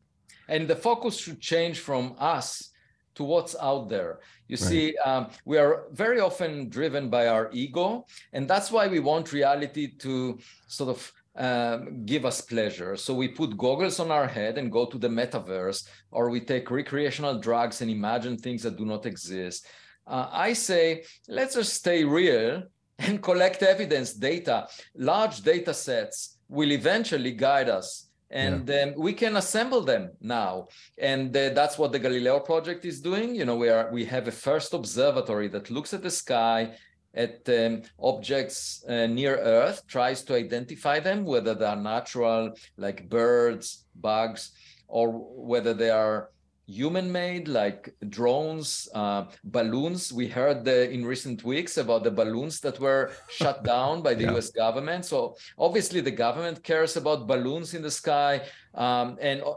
[0.48, 2.70] And the focus should change from us
[3.16, 4.20] to what's out there.
[4.48, 4.70] You right.
[4.70, 9.34] see, um, we are very often driven by our ego, and that's why we want
[9.34, 12.96] reality to sort of um, give us pleasure.
[12.96, 16.72] So we put goggles on our head and go to the metaverse, or we take
[16.72, 19.68] recreational drugs and imagine things that do not exist.
[20.08, 22.64] Uh, I say, let's just stay real
[23.00, 28.10] and collect evidence, data, large data sets will eventually guide us.
[28.30, 28.82] And yeah.
[28.82, 30.68] um, we can assemble them now.
[30.98, 33.34] And uh, that's what the galileo project is doing.
[33.34, 36.76] You know we are we have a first observatory that looks at the sky
[37.14, 43.10] at um, objects uh, near earth tries to identify them whether they are natural like
[43.10, 44.52] birds bugs
[44.88, 46.30] or whether they are
[46.68, 50.12] human made like drones uh, balloons.
[50.12, 54.34] We heard in recent weeks about the balloons that were shut down by the yeah.
[54.36, 55.06] us government.
[55.06, 58.42] So obviously the government cares about balloons in the sky.
[58.76, 59.54] Um, and uh,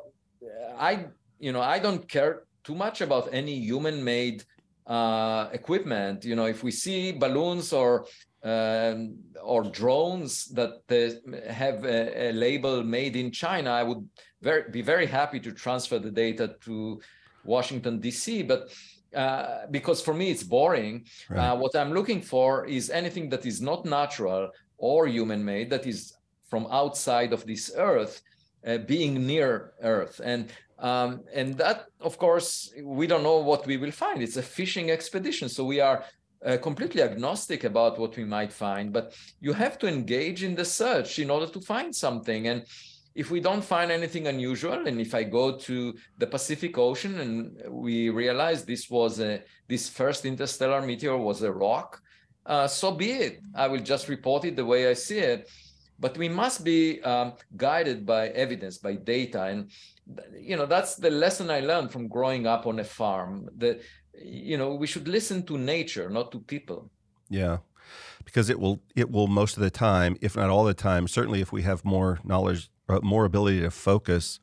[0.78, 1.04] i
[1.38, 4.44] you know i don't care too much about any human made
[4.86, 6.24] uh, equipment.
[6.24, 8.06] You know if we see balloons or
[8.42, 10.80] um, or drones that
[11.50, 14.08] have a, a label made in china i would
[14.42, 17.00] very be very happy to transfer the data to
[17.44, 18.42] Washington D.C.
[18.42, 18.70] But
[19.14, 21.50] uh, because for me it's boring, right.
[21.50, 26.14] uh, what I'm looking for is anything that is not natural or human-made, that is
[26.48, 28.22] from outside of this Earth,
[28.66, 33.76] uh, being near Earth, and um, and that, of course, we don't know what we
[33.76, 34.22] will find.
[34.22, 36.04] It's a fishing expedition, so we are
[36.44, 38.90] uh, completely agnostic about what we might find.
[38.90, 42.64] But you have to engage in the search in order to find something, and
[43.14, 47.62] if we don't find anything unusual and if i go to the pacific ocean and
[47.68, 52.00] we realize this was a this first interstellar meteor was a rock
[52.46, 53.40] uh, so be it.
[53.54, 55.48] I will just report it the way i see it.
[55.98, 59.44] But we must be um, guided by evidence by data.
[59.44, 59.70] And
[60.36, 63.80] you know that's the lesson i learned from growing up on a farm that
[64.14, 66.90] you know we should listen to nature not to people.
[67.28, 67.58] Yeah
[68.24, 71.40] because it will it will most of the time if not all the time certainly
[71.40, 72.70] if we have more knowledge
[73.02, 74.40] more ability to focus,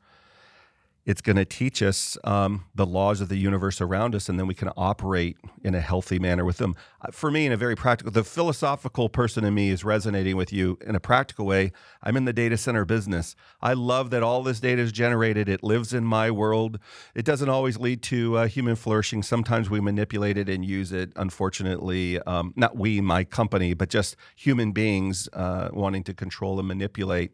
[1.08, 4.46] it's going to teach us um, the laws of the universe around us, and then
[4.46, 6.76] we can operate in a healthy manner with them.
[7.00, 10.52] Uh, for me, in a very practical, the philosophical person in me is resonating with
[10.52, 11.72] you in a practical way.
[12.02, 13.34] I'm in the data center business.
[13.62, 15.48] I love that all this data is generated.
[15.48, 16.78] It lives in my world.
[17.14, 19.22] It doesn't always lead to uh, human flourishing.
[19.22, 21.12] Sometimes we manipulate it and use it.
[21.16, 26.68] Unfortunately, um, not we, my company, but just human beings uh, wanting to control and
[26.68, 27.32] manipulate.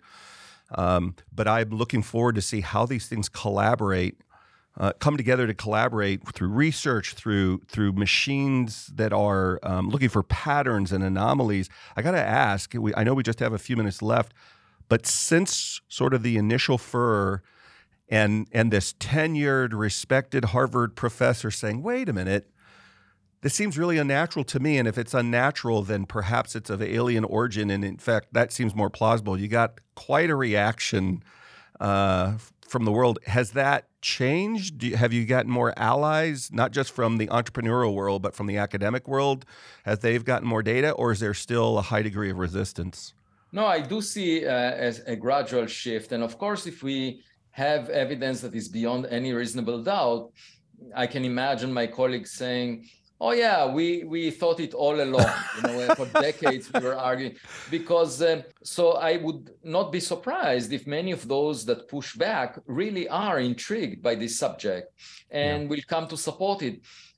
[0.70, 4.20] Um, but I'm looking forward to see how these things collaborate,
[4.76, 10.22] uh, come together to collaborate through research, through through machines that are um, looking for
[10.22, 11.68] patterns and anomalies.
[11.96, 12.74] I got to ask.
[12.74, 14.34] We, I know we just have a few minutes left,
[14.88, 17.42] but since sort of the initial fur.
[18.08, 22.50] and and this tenured, respected Harvard professor saying, "Wait a minute."
[23.44, 24.78] This seems really unnatural to me.
[24.78, 27.70] And if it's unnatural, then perhaps it's of alien origin.
[27.70, 29.38] And in fact, that seems more plausible.
[29.38, 31.22] You got quite a reaction
[31.78, 33.18] uh, from the world.
[33.26, 34.82] Has that changed?
[34.82, 38.56] You, have you gotten more allies, not just from the entrepreneurial world, but from the
[38.56, 39.44] academic world?
[39.84, 43.12] Have they've gotten more data, or is there still a high degree of resistance?
[43.52, 46.12] No, I do see uh, a gradual shift.
[46.12, 47.20] And of course, if we
[47.50, 50.32] have evidence that is beyond any reasonable doubt,
[50.96, 52.88] I can imagine my colleagues saying,
[53.24, 57.34] oh yeah we we thought it all along you know for decades we were arguing
[57.70, 62.58] because uh, so i would not be surprised if many of those that push back
[62.66, 64.86] really are intrigued by this subject
[65.30, 65.68] and yeah.
[65.70, 66.76] will come to support it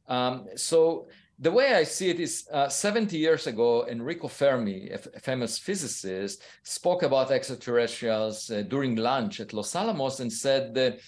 [0.09, 4.97] um, so the way I see it is uh, 70 years ago, Enrico Fermi, a,
[4.97, 10.99] famous physicist, spoke about extraterrestrials uh, during lunch at Los Alamos and said,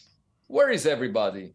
[0.47, 1.55] Where is everybody?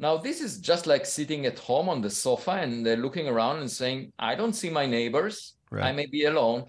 [0.00, 3.58] Now, this is just like sitting at home on the sofa and uh, looking around
[3.58, 5.56] and saying, I don't see my neighbors.
[5.70, 5.84] Right.
[5.84, 6.64] I may be alone.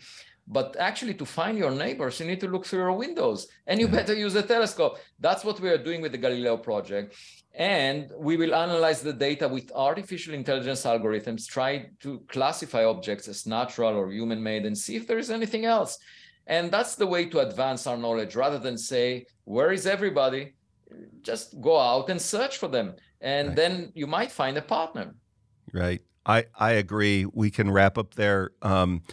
[0.47, 3.85] But actually, to find your neighbors, you need to look through your windows and you
[3.85, 3.93] yeah.
[3.93, 4.99] better use a telescope.
[5.17, 7.15] That's what we are doing with the Galileo project.
[7.55, 13.47] And we will analyze the data with artificial intelligence algorithms, try to classify objects as
[13.47, 15.99] natural or human made and see if there is anything else.
[16.47, 20.51] And that's the way to advance our knowledge rather than say, Where is everybody?
[21.21, 23.55] Just go out and search for them and right.
[23.55, 25.13] then you might find a partner.
[25.73, 26.01] Right.
[26.25, 27.25] I, I agree.
[27.25, 28.51] We can wrap up there.
[28.61, 29.03] Um,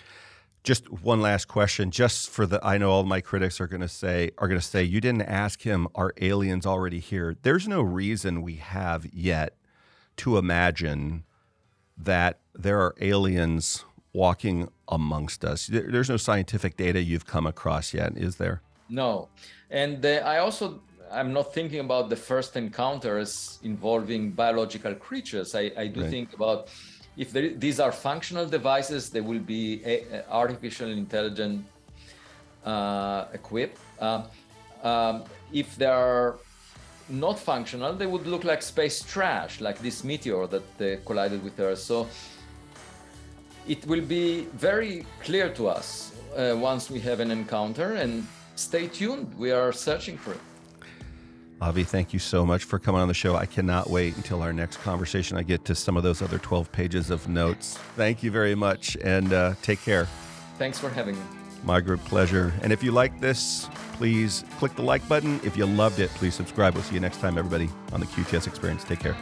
[0.64, 2.60] just one last question, just for the.
[2.64, 5.22] I know all my critics are going to say are going to say you didn't
[5.22, 5.88] ask him.
[5.94, 7.36] Are aliens already here?
[7.42, 9.54] There's no reason we have yet
[10.18, 11.24] to imagine
[11.96, 15.68] that there are aliens walking amongst us.
[15.68, 18.60] There's no scientific data you've come across yet, is there?
[18.88, 19.28] No,
[19.70, 20.80] and uh, I also
[21.10, 25.54] I'm not thinking about the first encounters involving biological creatures.
[25.54, 26.10] I, I do right.
[26.10, 26.68] think about
[27.16, 31.64] if there, these are functional devices, they will be a, a artificial intelligent
[32.64, 33.78] uh, equipped.
[34.00, 34.22] Uh,
[34.82, 36.38] um, if they are
[37.08, 41.58] not functional, they would look like space trash, like this meteor that uh, collided with
[41.58, 41.80] Earth.
[41.80, 42.06] So
[43.66, 48.86] it will be very clear to us uh, once we have an encounter and stay
[48.86, 49.36] tuned.
[49.38, 50.40] We are searching for it.
[51.60, 53.34] Avi, thank you so much for coming on the show.
[53.34, 55.36] I cannot wait until our next conversation.
[55.36, 57.76] I get to some of those other 12 pages of notes.
[57.96, 60.06] Thank you very much and uh, take care.
[60.56, 61.22] Thanks for having me.
[61.64, 62.52] My group pleasure.
[62.62, 65.40] And if you like this, please click the like button.
[65.42, 66.74] If you loved it, please subscribe.
[66.74, 68.84] We'll see you next time, everybody, on the QTS Experience.
[68.84, 69.16] Take care.